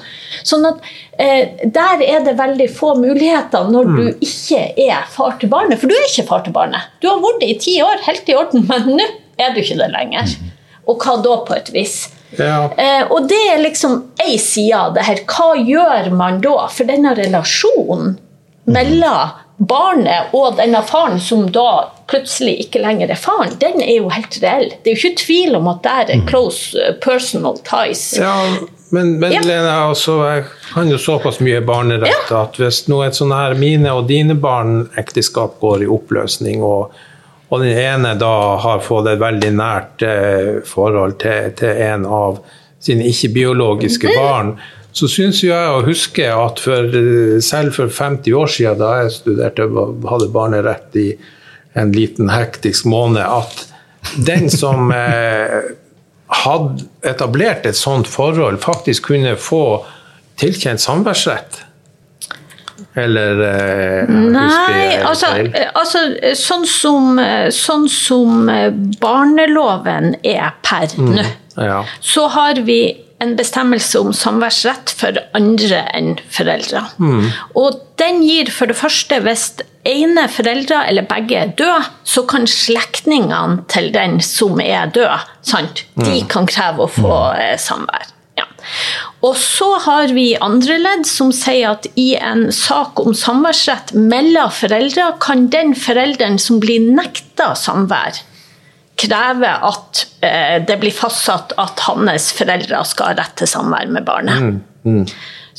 [0.48, 0.90] Sånn at
[1.22, 5.78] eh, der er det veldig få muligheter når du ikke er far til barnet.
[5.78, 6.90] For du er ikke far til barnet.
[6.98, 9.78] Du har vært det i ti år, helt i orden, men nå er du ikke
[9.78, 10.38] det lenger.
[10.88, 12.00] Og hva da, på et vis?
[12.36, 12.68] Ja.
[12.76, 15.20] Eh, og det er liksom ei side av det her.
[15.28, 16.68] Hva gjør man da?
[16.72, 18.18] For denne relasjonen
[18.68, 24.10] mellom barnet og denne faren, som da plutselig ikke lenger er faren, den er jo
[24.12, 24.70] helt reell.
[24.82, 28.12] Det er jo ikke tvil om at der er close eh, personal ties.
[28.20, 28.36] Ja,
[28.94, 29.42] men, men Ja.
[29.44, 33.92] Lena, altså, jeg kan jo såpass mye barnerett at hvis nå et sånn her mine
[33.92, 36.94] og dine barn ekteskap går i oppløsning, og,
[37.48, 42.42] og den ene da har fått et veldig nært eh, forhold til, til en av
[42.84, 44.52] sine ikke-biologiske barn,
[44.92, 49.16] så syns jeg å huske at for, eh, selv for 50 år siden, da jeg
[49.16, 51.08] studerte og hadde barnerett i
[51.78, 55.72] en liten hektisk måned, at den som eh,
[56.44, 59.86] hadde etablert et sånt forhold, faktisk kunne få
[60.40, 61.64] tilkjent samværsrett?
[62.98, 65.32] Eller eh, Nei, altså,
[65.74, 66.04] altså
[66.38, 67.18] sånn, som,
[67.54, 68.70] sånn som eh,
[69.02, 71.24] barneloven er per nå,
[71.58, 71.82] Ja.
[72.00, 72.80] så har vi
[73.18, 76.84] en bestemmelse om samværsrett for andre enn foreldre.
[77.58, 79.48] Og den gir for det første hvis
[79.88, 85.82] ene foreldre eller begge er døde, så kan slektningene til den som er død, sant?
[85.98, 88.06] de kan kreve å få eh, samvær.
[88.38, 88.46] Ja.
[89.26, 94.52] Og så har vi andre ledd som sier at i en sak om samværsrett mellom
[94.54, 98.20] foreldre, kan den forelderen som blir nekta samvær,
[98.98, 104.06] kreve at eh, det blir fastsatt at hans foreldre skal ha rett til samvær med
[104.06, 104.62] barnet.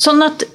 [0.00, 0.46] Sånn at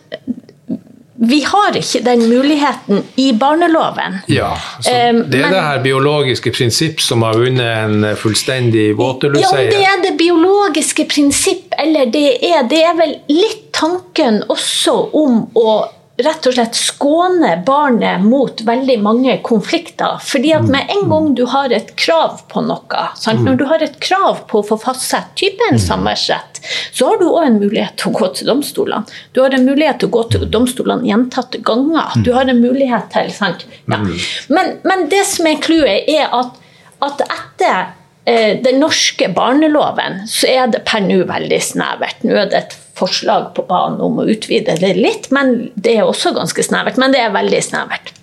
[1.17, 4.17] vi har ikke den muligheten i barneloven.
[4.27, 8.95] Ja, så Eh, det er men- det her biologiske prinsipp som har vunnet en fullstendig
[8.95, 14.43] Ja, om det er det biologiske prinsipp, eller det er Det er vel litt tanken
[14.49, 15.87] også om å
[16.17, 20.19] rett og slett skåne barnet mot veldig mange konflikter.
[20.23, 23.43] Fordi at med en gang du har et krav på noe, sant?
[23.43, 26.61] når du har et krav på å få fastsette typen en samværsrett,
[26.95, 29.17] så har du òg en mulighet til å gå til domstolene.
[29.35, 32.15] Du har en mulighet til å gå til domstolene gjentatte ganger.
[32.23, 33.67] Du har en mulighet til sant?
[33.91, 33.99] Ja.
[34.47, 36.55] Men, men det som er clouet, er at,
[37.03, 37.91] at etter
[38.23, 42.23] eh, den norske barneloven så er det per nå veldig snevert.
[42.23, 46.07] Nå er det et forslag på banen om å utvide det litt, men det er
[46.07, 46.99] også ganske snevert.
[47.01, 48.13] Men det er veldig snevert.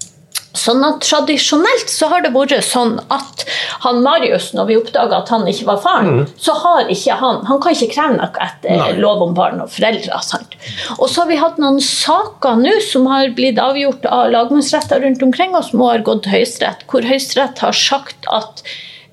[0.53, 3.45] Sånn at Tradisjonelt så har det vært sånn at
[3.87, 7.61] han Marius, når vi oppdaga at han ikke var faren, så har ikke han Han
[7.63, 8.91] kan ikke kreve noe etter Nei.
[9.01, 10.21] lov om barn og foreldre.
[10.25, 10.57] Sant?
[10.99, 15.25] Og så har vi hatt noen saker nå som har blitt avgjort av lagmannsretter rundt
[15.25, 18.63] omkring, og som har gått til Høyesterett, hvor Høyesterett har sagt at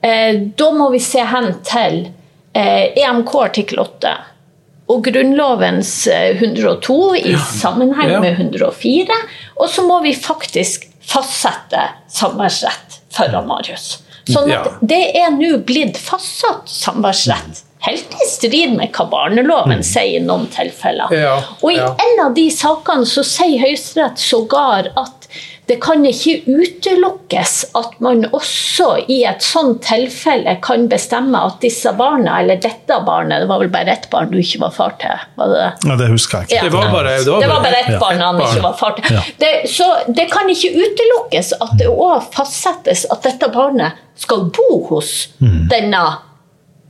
[0.03, 2.01] eh, da må vi se hen til
[2.51, 4.17] eh, EMK artikkel 8
[4.89, 8.19] og Grunnlovens eh, 102 i sammenheng Ja.
[8.23, 9.17] med 104.
[9.61, 13.99] Og så må vi faktisk fastsette samværsrett for Marius.
[14.29, 14.77] Sånn at Ja.
[14.81, 20.47] det er nå blitt fastsatt samværsrett helt i strid med hva barneloven sier i noen
[20.51, 21.13] tilfeller.
[21.63, 25.27] Og i en av de sakene så sier Høyesterett sågar at
[25.69, 31.91] det kan ikke utelukkes at man også i et sånt tilfelle kan bestemme at disse
[31.99, 35.13] barna, eller dette barnet, det var vel bare ett barn du ikke var far til?
[35.37, 35.67] var det?
[35.85, 36.55] Ja, det husker jeg ikke.
[36.55, 36.63] Ja.
[36.63, 37.99] Det var bare, det var Det var bare ett Ja.
[38.01, 39.13] barn han ikke var far til.
[39.15, 39.21] Ja.
[39.37, 44.81] Det, så det kan ikke utelukkes at det òg fastsettes at dette barnet skal bo
[44.89, 46.01] hos denne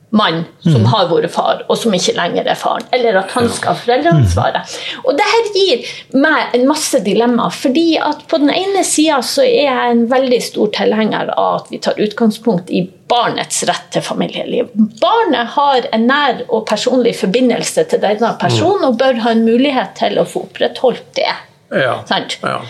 [0.09, 2.85] mann som har vært far, og som ikke lenger er faren.
[2.95, 4.77] Eller at han skal ha foreldreansvaret.
[5.03, 7.53] Og det her gir meg en masse dilemmaer.
[7.53, 11.69] fordi at på den ene sida så er jeg en veldig stor tilhenger av at
[11.71, 14.71] vi tar utgangspunkt i barnets rett til familieliv.
[15.01, 19.95] Barnet har en nær og personlig forbindelse til denne personen og bør ha en mulighet
[19.99, 21.31] til å få opprettholdt det.
[21.73, 21.99] Ja.
[22.09, 22.39] Sant?
[22.41, 22.61] Ja.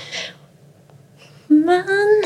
[1.50, 2.24] Men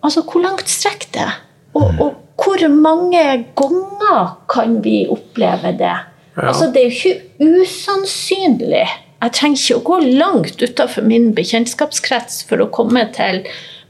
[0.00, 1.30] altså, hvor langt strekker det?
[1.74, 3.24] Og, og hvor mange
[3.58, 5.96] ganger kan vi oppleve det?
[6.36, 8.86] Altså, det er jo ikke usannsynlig.
[9.22, 13.44] Jeg trenger ikke å gå langt utenfor min bekjentskapskrets for å komme til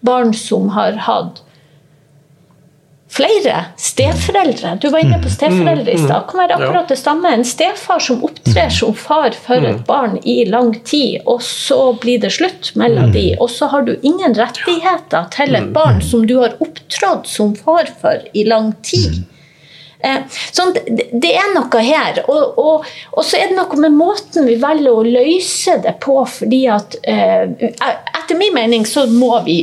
[0.05, 1.44] barn som har hatt
[3.15, 4.75] flere steforeldre.
[4.83, 6.25] Du var inne på steforeldre i stad.
[6.31, 7.31] Kan være akkurat det samme.
[7.31, 12.19] En stefar som opptrer som far for et barn i lang tid, og så blir
[12.25, 16.39] det slutt mellom de, og så har du ingen rettigheter til et barn som du
[16.41, 19.23] har opptrådt som far for i lang tid.
[20.05, 20.21] Eh,
[20.53, 22.19] Sånn, det det er noe her.
[22.29, 26.19] Og, og, og så er det noe med måten vi velger å løse det på.
[26.29, 27.47] fordi at eh,
[28.19, 29.59] Etter min mening så må vi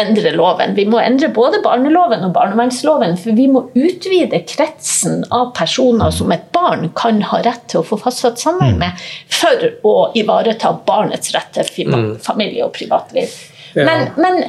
[0.00, 0.74] endre loven.
[0.76, 3.16] Vi må endre både barneloven og barnevernsloven.
[3.20, 7.86] For vi må utvide kretsen av personer som et barn kan ha rett til å
[7.86, 9.04] få fastsatt samvær med,
[9.40, 11.92] for å ivareta barnets rett til
[12.24, 13.32] familie og privatliv.
[13.78, 14.42] Men, men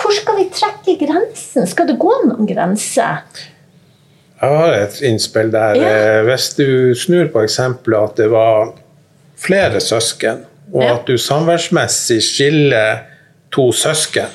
[0.00, 1.66] hvor skal vi trekke grensen?
[1.68, 3.08] Skal det gå noen grense?
[4.40, 5.76] Jeg har et innspill der.
[5.76, 5.88] Ja.
[5.90, 8.70] Eh, Hvis du snur på eksempelet at det var
[9.40, 10.94] flere søsken, og Ja.
[10.94, 13.02] at du samværsmessig skiller
[13.52, 14.30] to søsken,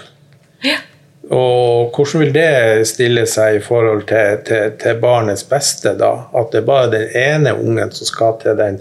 [1.33, 6.27] og hvordan vil det stille seg i forhold til, til, til barnets beste, da?
[6.37, 8.77] At det er bare den ene ungen som skal til den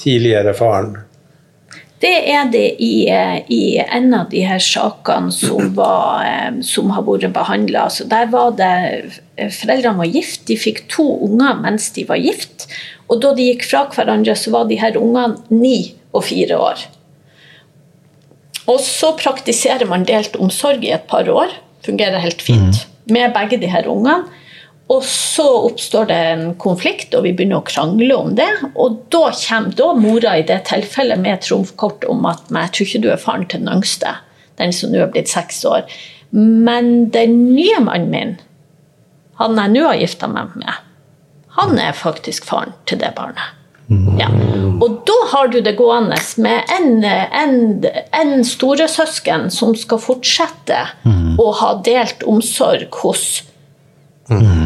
[0.00, 0.96] tidligere faren?
[2.02, 7.06] Det er det i, i en av de her sakene som, var, eh, som har
[7.06, 7.86] vært behandla.
[7.86, 8.72] Altså, der var det
[9.38, 12.66] eh, Foreldrene var gift, de fikk to unger mens de var gift.
[13.06, 16.86] Og da de gikk fra hverandre, så var de her ungene ni og fire år.
[18.66, 21.54] Og så praktiserer man delt omsorg i et par år.
[21.86, 24.24] Fungerer helt fint med begge de her ungene.
[24.86, 28.48] Og så oppstår det en konflikt, og vi begynner å krangle om det.
[28.78, 32.86] Og da kommer da mora i det tilfellet med trumfkort om at «Men jeg tror
[32.86, 34.14] ikke du er faren til den yngste,
[34.60, 35.90] den som nå er blitt seks år.
[36.30, 38.36] Men den nye mannen min,
[39.40, 40.82] han jeg nå har gifta meg med,
[41.58, 43.56] han er faktisk faren til det barnet.
[44.18, 44.26] Ja.
[44.82, 47.84] Og da har du det gående med en, en,
[48.18, 50.80] en storesøsken som skal fortsette
[51.38, 53.44] å ha delt omsorg hos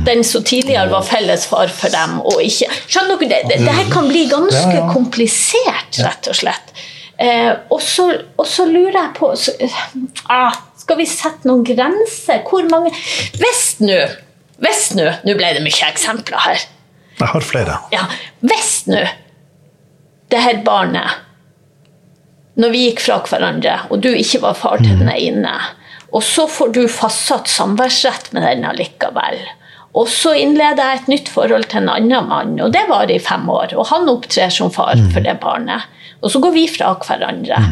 [0.07, 2.17] den som tidligere var felles far for dem.
[2.25, 2.71] og ikke...
[2.89, 4.89] Skjønner dere, det, det her kan bli ganske Ja, ja.
[4.93, 6.73] komplisert, rett og slett.
[7.21, 8.09] Eh, og, så,
[8.41, 9.53] og så lurer jeg på så,
[10.33, 12.41] ah, Skal vi sette noen grenser?
[12.49, 12.95] Hvor mange
[13.37, 13.99] Hvis nå
[14.65, 16.65] Hvis nå Nå ble det mye eksempler her.
[17.21, 17.81] Jeg har flere.
[17.93, 18.07] Ja,
[18.41, 19.03] hvis nå
[20.31, 21.27] det her barnet
[22.61, 25.53] Når vi gikk fra hverandre, og du ikke var far til den ene,
[26.13, 29.39] og så får du fastsatt samværsrett med den allikevel.
[29.97, 33.23] Og så innleder jeg et nytt forhold til en annen mann, og det varer i
[33.23, 33.73] fem år.
[33.79, 35.87] Og han opptrer som far for det barnet.
[36.21, 37.63] Og så går vi fra hverandre.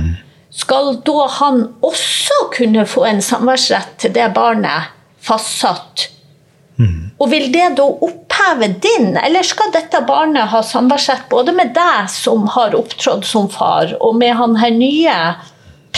[0.55, 6.09] Skal da han også kunne få en samværsrett til det barnet fastsatt
[7.19, 12.11] og vil det da oppheve din, eller skal dette barnet ha samværsrett både med deg
[12.13, 15.21] som har opptrådt som far, og med han her nye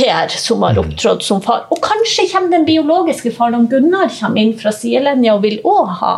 [0.01, 1.65] Per som har opptrådt som far?
[1.75, 5.91] Og kanskje kommer den biologiske faren om Gunnar kommer inn fra sidelinja og vil òg
[5.99, 6.13] ha.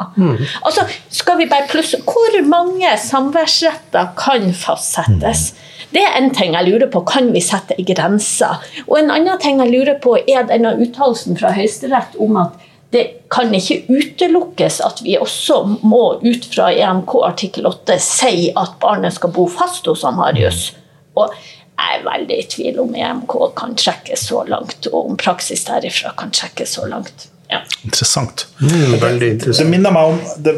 [0.62, 5.54] Altså, skal vi bare plusse Hvor mange samværsretter kan fastsettes?
[5.92, 7.02] Det er en ting jeg lurer på.
[7.08, 8.48] Kan vi sette en grense?
[8.86, 13.04] Og en annen ting jeg lurer på, er denne uttalelsen fra Høyesterett om at det
[13.32, 19.16] kan ikke utelukkes at vi også må ut fra EMK artikkel 8 si at barnet
[19.16, 20.74] skal bo fast hos han Marius.
[21.16, 25.64] Og jeg er veldig i tvil om EMK kan trekkes så langt, og om praksis
[25.68, 27.31] derifra kan trekkes så langt.
[27.52, 27.60] Ja.
[27.84, 28.46] Interessant.
[28.62, 29.68] Mm, veldig Det interessant.
[29.68, 30.52] minner meg om det,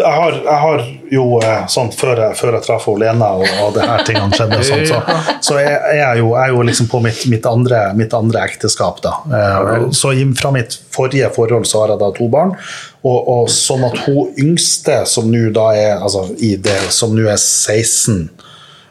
[0.00, 3.74] jeg, har, jeg har jo eh, sånn Før jeg, før jeg traff Lena og, og
[3.76, 6.64] det her tingene skjedde, og sånt, så, så er er jeg jo, jeg er jo
[6.66, 9.02] liksom på mitt, mitt, andre, mitt andre ekteskap.
[9.04, 9.14] da.
[9.30, 12.56] Eh, så Fra mitt forrige forhold så har jeg da to barn.
[13.02, 17.28] Og, og sånn at hun yngste, som nå da er altså i det, som nå
[17.30, 18.28] er 16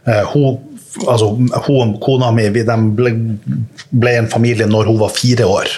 [0.07, 0.57] eh, hun,
[1.05, 1.34] altså,
[1.68, 2.66] hun og kona mi de
[2.97, 3.14] ble,
[3.91, 5.78] ble en familie når hun var fire år.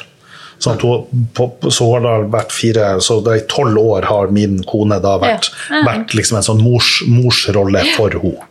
[0.62, 0.92] Sånn to,
[1.34, 5.16] på, så har det vært fire, så det i tolv år har min kone da
[5.22, 5.82] vært, Ja.
[5.88, 8.48] Vært liksom en sånn mors, morsrolle for henne.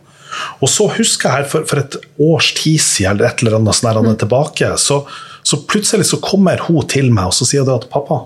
[0.63, 3.77] Og så husker jeg her for, for et års tid siden, eller et eller annet
[3.77, 4.09] sånn mm.
[4.09, 5.01] han tilbake, så,
[5.43, 8.25] så plutselig så kommer hun til meg og så sier det at pappa,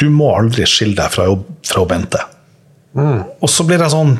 [0.00, 1.26] du må aldri skille deg fra,
[1.68, 2.22] fra Bente.
[2.96, 4.14] Og så blir jeg sånn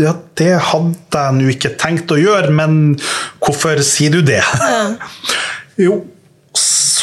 [0.00, 2.96] ja, det hadde jeg nå ikke tenkt å gjøre, men
[3.42, 4.40] hvorfor sier du det?
[5.84, 6.00] jo,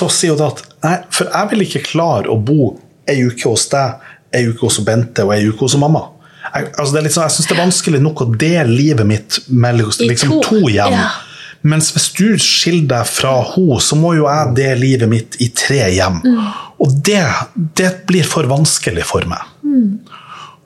[0.01, 2.73] så sier hun at nei, for jeg vil ikke klare å bo
[3.09, 4.01] ei uke hos deg,
[4.35, 6.07] ei uke hos Bente og ei uke hos mamma.
[6.51, 9.41] Jeg, altså det er sånn, jeg syns det er vanskelig nok å dele livet mitt
[9.47, 10.97] med liksom, to, to hjem.
[10.97, 11.09] ja.
[11.61, 15.51] Mens hvis du skiller deg fra henne, så må jo jeg dele livet mitt i
[15.53, 16.17] tre hjem.
[16.81, 17.21] Og det,
[17.77, 19.45] det blir for vanskelig for meg.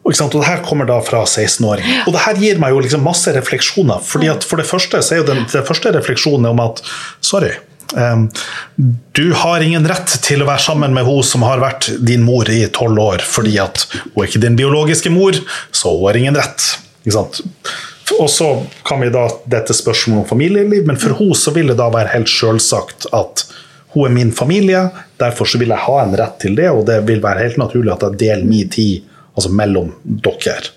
[0.05, 0.38] Og, ikke sant?
[0.38, 2.05] og det her kommer da fra 16-åringer.
[2.05, 4.03] Og det her gir meg jo liksom masse refleksjoner.
[4.05, 6.79] fordi at For det første så er jo den, den første refleksjonen om at
[7.25, 7.51] sorry,
[9.15, 12.49] du har ingen rett til å være sammen med hun som har vært din mor
[12.49, 15.38] i tolv år, fordi at hun er ikke din biologiske mor,
[15.71, 16.65] så hun har ingen rett.
[17.03, 17.41] Ikke sant?
[18.19, 18.49] Og så
[18.86, 22.13] kan vi da dette spørsmålet om familieliv, men for hun så vil det da være
[22.13, 23.45] helt selvsagt at
[23.95, 24.81] hun er min familie,
[25.21, 27.93] derfor så vil jeg ha en rett til det, og det vil være helt naturlig
[27.95, 29.05] at jeg deler min tid
[29.36, 30.73] altså mellom dere.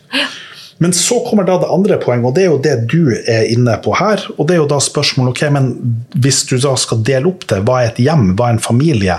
[0.78, 3.74] Men så kommer da det andre poenget, og det er jo det du er inne
[3.82, 4.22] på her.
[4.36, 5.70] Og det er jo da spørsmålet ok, men
[6.14, 9.18] hvis du da skal dele opp det, hva er et hjem, hva er en familie?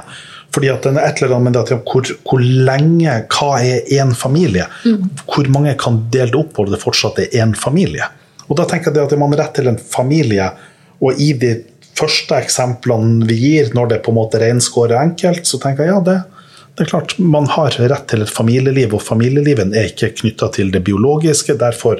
[0.55, 4.15] Fordi at den er et eller annet med det hvor, hvor lenge, hva er én
[4.17, 4.69] familie?
[5.27, 8.07] Hvor mange kan dele det opp, og det fortsatt er én familie?
[8.47, 10.47] Og da tenker jeg at man har rett til en familie,
[11.03, 11.53] og i de
[11.99, 16.01] første eksemplene vi gir, når det på en måte renskårer enkelt, så tenker jeg ja,
[16.07, 16.19] det,
[16.79, 20.69] det er klart, man har rett til et familieliv, og familielivet er ikke knytta til
[20.71, 21.57] det biologiske.
[21.59, 21.99] Derfor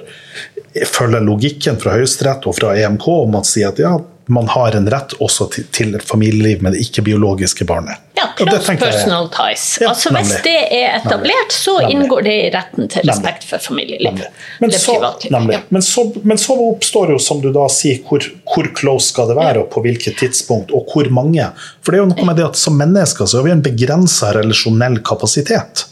[0.87, 3.97] følger logikken fra Høyesterett og fra EMK om at si at ja,
[4.29, 7.97] man har en rett også til, til familieliv med det ikke-biologiske barnet.
[8.19, 9.63] Ja, Og det cross tenker jeg- personal ties.
[9.81, 11.95] Ja, altså Hvis det er etablert, så Nemlig.
[11.95, 13.13] inngår det i retten til Nemlig.
[13.15, 14.19] respekt for familieliv.
[14.59, 14.95] Men, så,
[15.31, 15.53] nemlig.
[15.57, 15.61] Ja.
[15.69, 18.23] Men, så, men så oppstår jo, som du da sier, hvor,
[18.53, 21.49] hvor close skal det være, og på hvilket tidspunkt, og hvor mange.
[21.81, 24.33] For det er jo noe med det at som mennesker så har vi en begrensa
[24.37, 25.85] relasjonell kapasitet.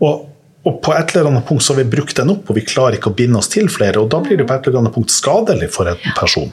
[0.00, 0.24] Og,
[0.66, 2.98] og på et eller annet punkt så har vi brukt den opp, og vi klarer
[2.98, 4.00] ikke å binde oss til flere.
[4.02, 6.50] Og da blir det på et eller annet punkt skadelig for en person.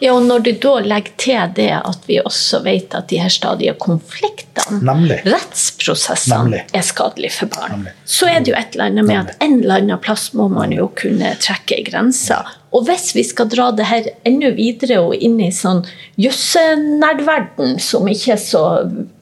[0.00, 3.28] Ja, og Når du da legger til det at vi også vet at de her
[3.28, 5.18] stadige konfliktene, Nemlig.
[5.26, 6.62] rettsprosessene, Nemlig.
[6.72, 7.92] er skadelige for barn, Nemlig.
[8.04, 10.72] så er det jo et eller annet med at en eller annen plass må man
[10.72, 12.48] jo kunne trekke grenser.
[12.72, 15.84] Og hvis vi skal dra det her enda videre og inn i sånn
[16.16, 18.64] jussenerdverden, som ikke er så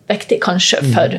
[0.09, 1.19] viktig kanskje for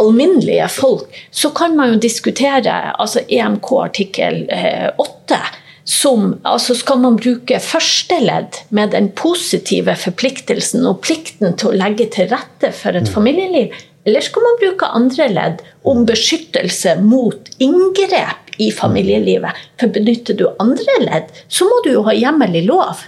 [0.00, 5.40] alminnelige folk, så kan man jo diskutere altså EMK artikkel eh, 8
[5.84, 11.76] som altså Skal man bruke første ledd med den positive forpliktelsen og plikten til å
[11.76, 13.74] legge til rette for et familieliv,
[14.04, 19.56] eller skal man bruke andre ledd om beskyttelse mot inngrep i familielivet?
[19.80, 23.00] For benytter du andre ledd, så må du jo ha hjemmel i lov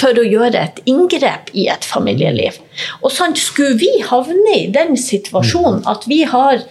[0.00, 2.56] for å gjøre et inngrep i et familieliv.
[3.02, 6.64] Og sant, Skulle vi havne i den situasjonen at vi har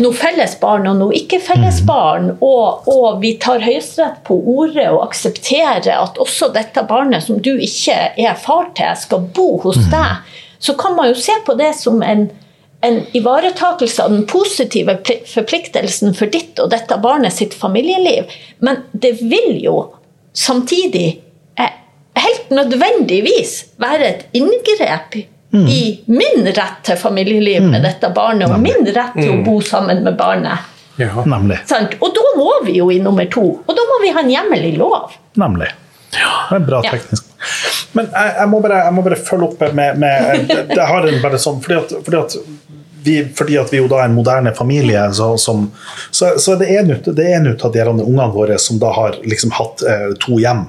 [0.00, 4.86] noe felles barn og noe ikke felles barn, og, og vi tar Høyesterett på ordet
[4.88, 9.80] og aksepterer at også dette barnet som du ikke er far til, skal bo hos
[9.92, 10.22] deg,
[10.62, 12.28] så kan man jo se på det som en,
[12.86, 14.96] en ivaretakelse av den positive
[15.28, 18.30] forpliktelsen for ditt og dette barnet sitt familieliv.
[18.64, 19.76] Men det vil jo
[20.32, 21.18] samtidig
[21.60, 21.76] eh,
[22.22, 25.20] helt nødvendigvis være et inngrep
[25.52, 30.02] i min rett til familieliv med dette barnet, og min rett til å bo sammen
[30.04, 30.68] med barnet.
[31.00, 31.10] Ja.
[31.16, 33.44] Og da må vi jo i nummer to.
[33.66, 35.12] Og da må vi ha en hjemmel i lov.
[35.40, 35.68] Nemlig.
[36.12, 36.90] Det er bra Ja.
[36.96, 37.24] teknisk.
[37.92, 41.22] Men jeg, jeg, må bare, jeg må bare følge opp med, med Jeg har en
[41.22, 42.36] bare sånn fordi at, fordi at
[43.02, 45.64] vi, fordi at vi jo da er en moderne familie, så, som,
[46.14, 48.92] så, så det er en ut- det en ut av de ungene våre som da
[48.94, 50.68] har liksom hatt eh, to hjem.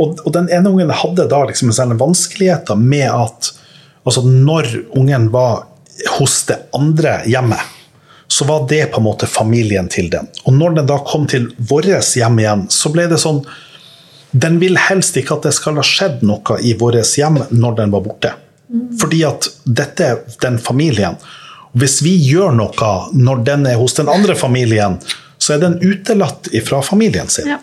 [0.00, 3.52] Og, og den ene ungen hadde da liksom sånne vanskeligheter med at
[4.04, 5.66] altså når ungen var
[6.18, 7.60] hos det andre hjemmet,
[8.30, 10.28] så var det på en måte familien til den.
[10.46, 13.42] Og når den da kom til vårt hjem igjen, så ble det sånn
[14.30, 17.90] Den vil helst ikke at det skal ha skjedd noe i vårt hjem når den
[17.90, 18.30] var borte.
[19.00, 21.16] Fordi at dette er den familien.
[21.74, 25.00] Hvis vi gjør noe når den er hos den andre familien,
[25.38, 27.50] så er den utelatt fra familien sin.
[27.50, 27.58] Ja.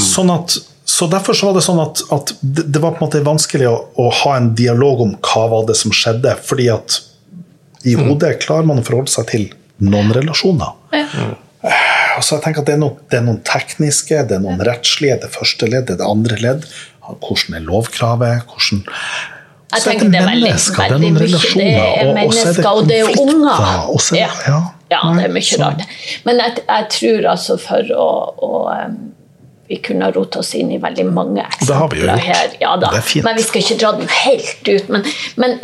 [0.00, 0.56] Sånn at,
[1.00, 3.68] så Derfor så var det sånn at, at det, det var på en måte vanskelig
[3.70, 6.36] å, å ha en dialog om hva var det som skjedde.
[6.44, 7.00] fordi at
[7.88, 9.46] i hodet klarer man å forholde seg til
[9.80, 10.74] noen relasjoner.
[10.92, 11.30] Ja.
[12.18, 14.60] Og så jeg tenker at det er, noen, det er noen tekniske, det er noen
[14.68, 16.66] rettslige, det første ledd, det er det andre ledd.
[17.10, 18.44] Hvordan er lovkravet?
[18.50, 18.82] Hvordan
[19.80, 22.68] Så er det er mennesker, det er noen relasjoner, er og- så er det mennesker,
[22.72, 24.30] og det er konflikter, og så er det- ja.
[24.52, 24.60] ja.
[24.90, 25.82] ja, det er mye så- rart.
[26.24, 28.08] Men jeg, jeg tror altså for å,
[28.50, 28.52] å
[28.84, 28.98] um,
[29.70, 32.56] Vi kunne ha rota oss inn i veldig mange eksempler her.
[32.60, 32.90] Ja, da.
[32.90, 33.24] Det er fint.
[33.28, 34.88] Men vi skal ikke dra den helt ut.
[34.90, 35.04] Men,
[35.38, 35.54] men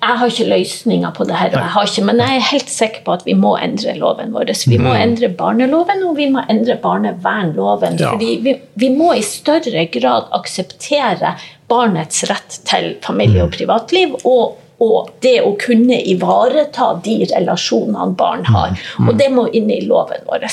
[0.00, 1.50] jeg, har ikke løsninger på det her.
[1.58, 4.52] Jeg har ikke, men jeg er helt sikker på at vi må endre loven vår.
[4.70, 5.00] Vi må Mm.
[5.02, 7.98] endre barneloven, og vi må endre barnevernloven.
[8.00, 8.14] Ja.
[8.14, 11.34] fordi vi, vi må i større grad akseptere
[11.68, 14.14] barnets rett til familie og privatliv.
[14.24, 18.78] og og det å kunne ivareta de relasjonene barn har.
[19.04, 20.46] Og det må inn i loven vår.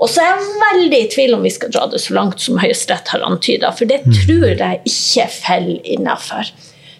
[0.00, 2.60] Og så er jeg veldig i tvil om vi skal dra det så langt som
[2.62, 6.48] Høyesterett har antyda, for det tror jeg ikke faller innafor.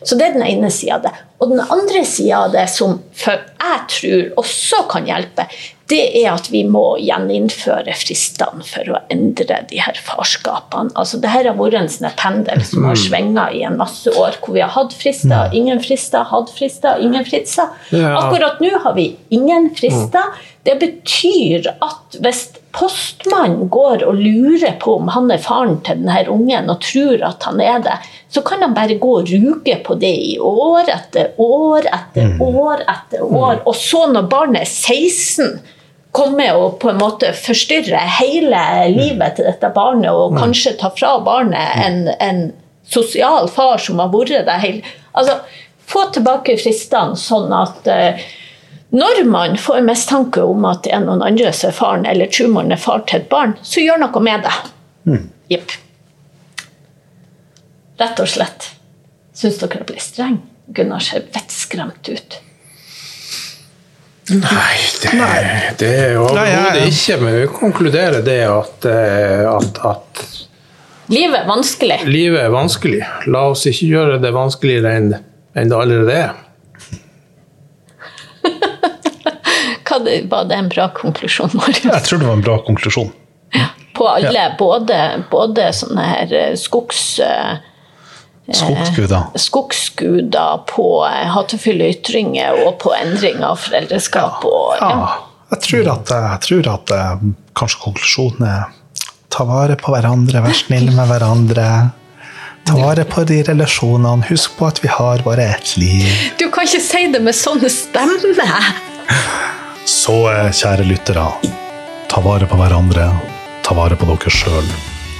[0.04, 1.14] Så det er den ene sida av det.
[1.40, 5.48] Og den andre sida av det, som jeg tror også kan hjelpe,
[5.92, 10.94] det er at vi må gjeninnføre fristene for å endre de her farskapene.
[10.96, 14.38] Altså, det her har vært en sånn pendel som har svinga i en masse år,
[14.40, 17.68] hvor vi har hatt frister, ingen frister, hatt frister, ingen frister.
[17.92, 20.32] Akkurat nå har vi ingen frister.
[20.64, 26.24] Det betyr at hvis postmannen går og lurer på om han er faren til denne
[26.32, 27.98] ungen, og tror at han er det,
[28.32, 32.82] så kan han bare gå og ruge på det i år etter år etter år
[32.88, 33.60] etter år.
[33.68, 35.73] Og så når barnet er 16
[36.14, 38.60] komme og på en måte forstyrre hele
[38.92, 42.46] livet til dette barnet, og kanskje ta fra barnet en, en
[42.86, 45.36] sosial far som har vært der hele Altså,
[45.86, 48.22] få tilbake fristene sånn at eh,
[48.94, 52.50] når man får mistanke om at det er noen andre som er faren, eller tror
[52.50, 54.54] man er far til et barn, så gjør noe med det.
[55.54, 55.76] Jepp.
[58.02, 58.68] Rett og slett.
[59.34, 60.40] Syns dere det blir streng?
[60.74, 62.38] Gunnar ser vettskremt ut.
[64.30, 65.10] Nei, det,
[65.82, 67.16] det er overhodet Nei, jeg- ikke.
[67.20, 70.22] Men vi konkluderer det at, eh, at, at
[71.12, 71.98] Livet er vanskelig.
[72.08, 73.02] livet er vanskelig.
[73.28, 75.10] La oss ikke gjøre det vanskeligere enn
[75.54, 76.32] enn det allerede er.
[79.84, 81.84] Hva det, var det en bra konklusjon, Marius?
[81.84, 83.12] Jeg tror det var en bra konklusjon.
[83.94, 84.96] På alle, både,
[85.30, 87.04] både sånne her eh, skogs...
[88.48, 89.26] eh, Skogsguder.
[89.40, 94.44] skogsguder på eh, hatefulle ytringer og på endring av foreldreskap.
[94.44, 95.10] Og, Ja, ja.
[95.54, 98.64] jeg tror at, jeg tror at eh, kanskje konklusjonen er
[99.34, 101.68] ta vare på hverandre, vær snill med hverandre.
[102.64, 104.24] Ta vare på de relasjonene.
[104.30, 106.06] Husk på at vi har bare ett liv.
[106.38, 108.78] Du kan ikke si det med sånne stemmer!
[109.84, 111.26] Så eh, kjære lyttere,
[112.08, 113.10] ta vare på hverandre.
[113.66, 114.70] Ta vare på dere sjøl.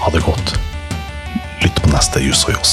[0.05, 0.55] Ha det godt.
[1.65, 2.73] Lytt på neste Jus og Joss.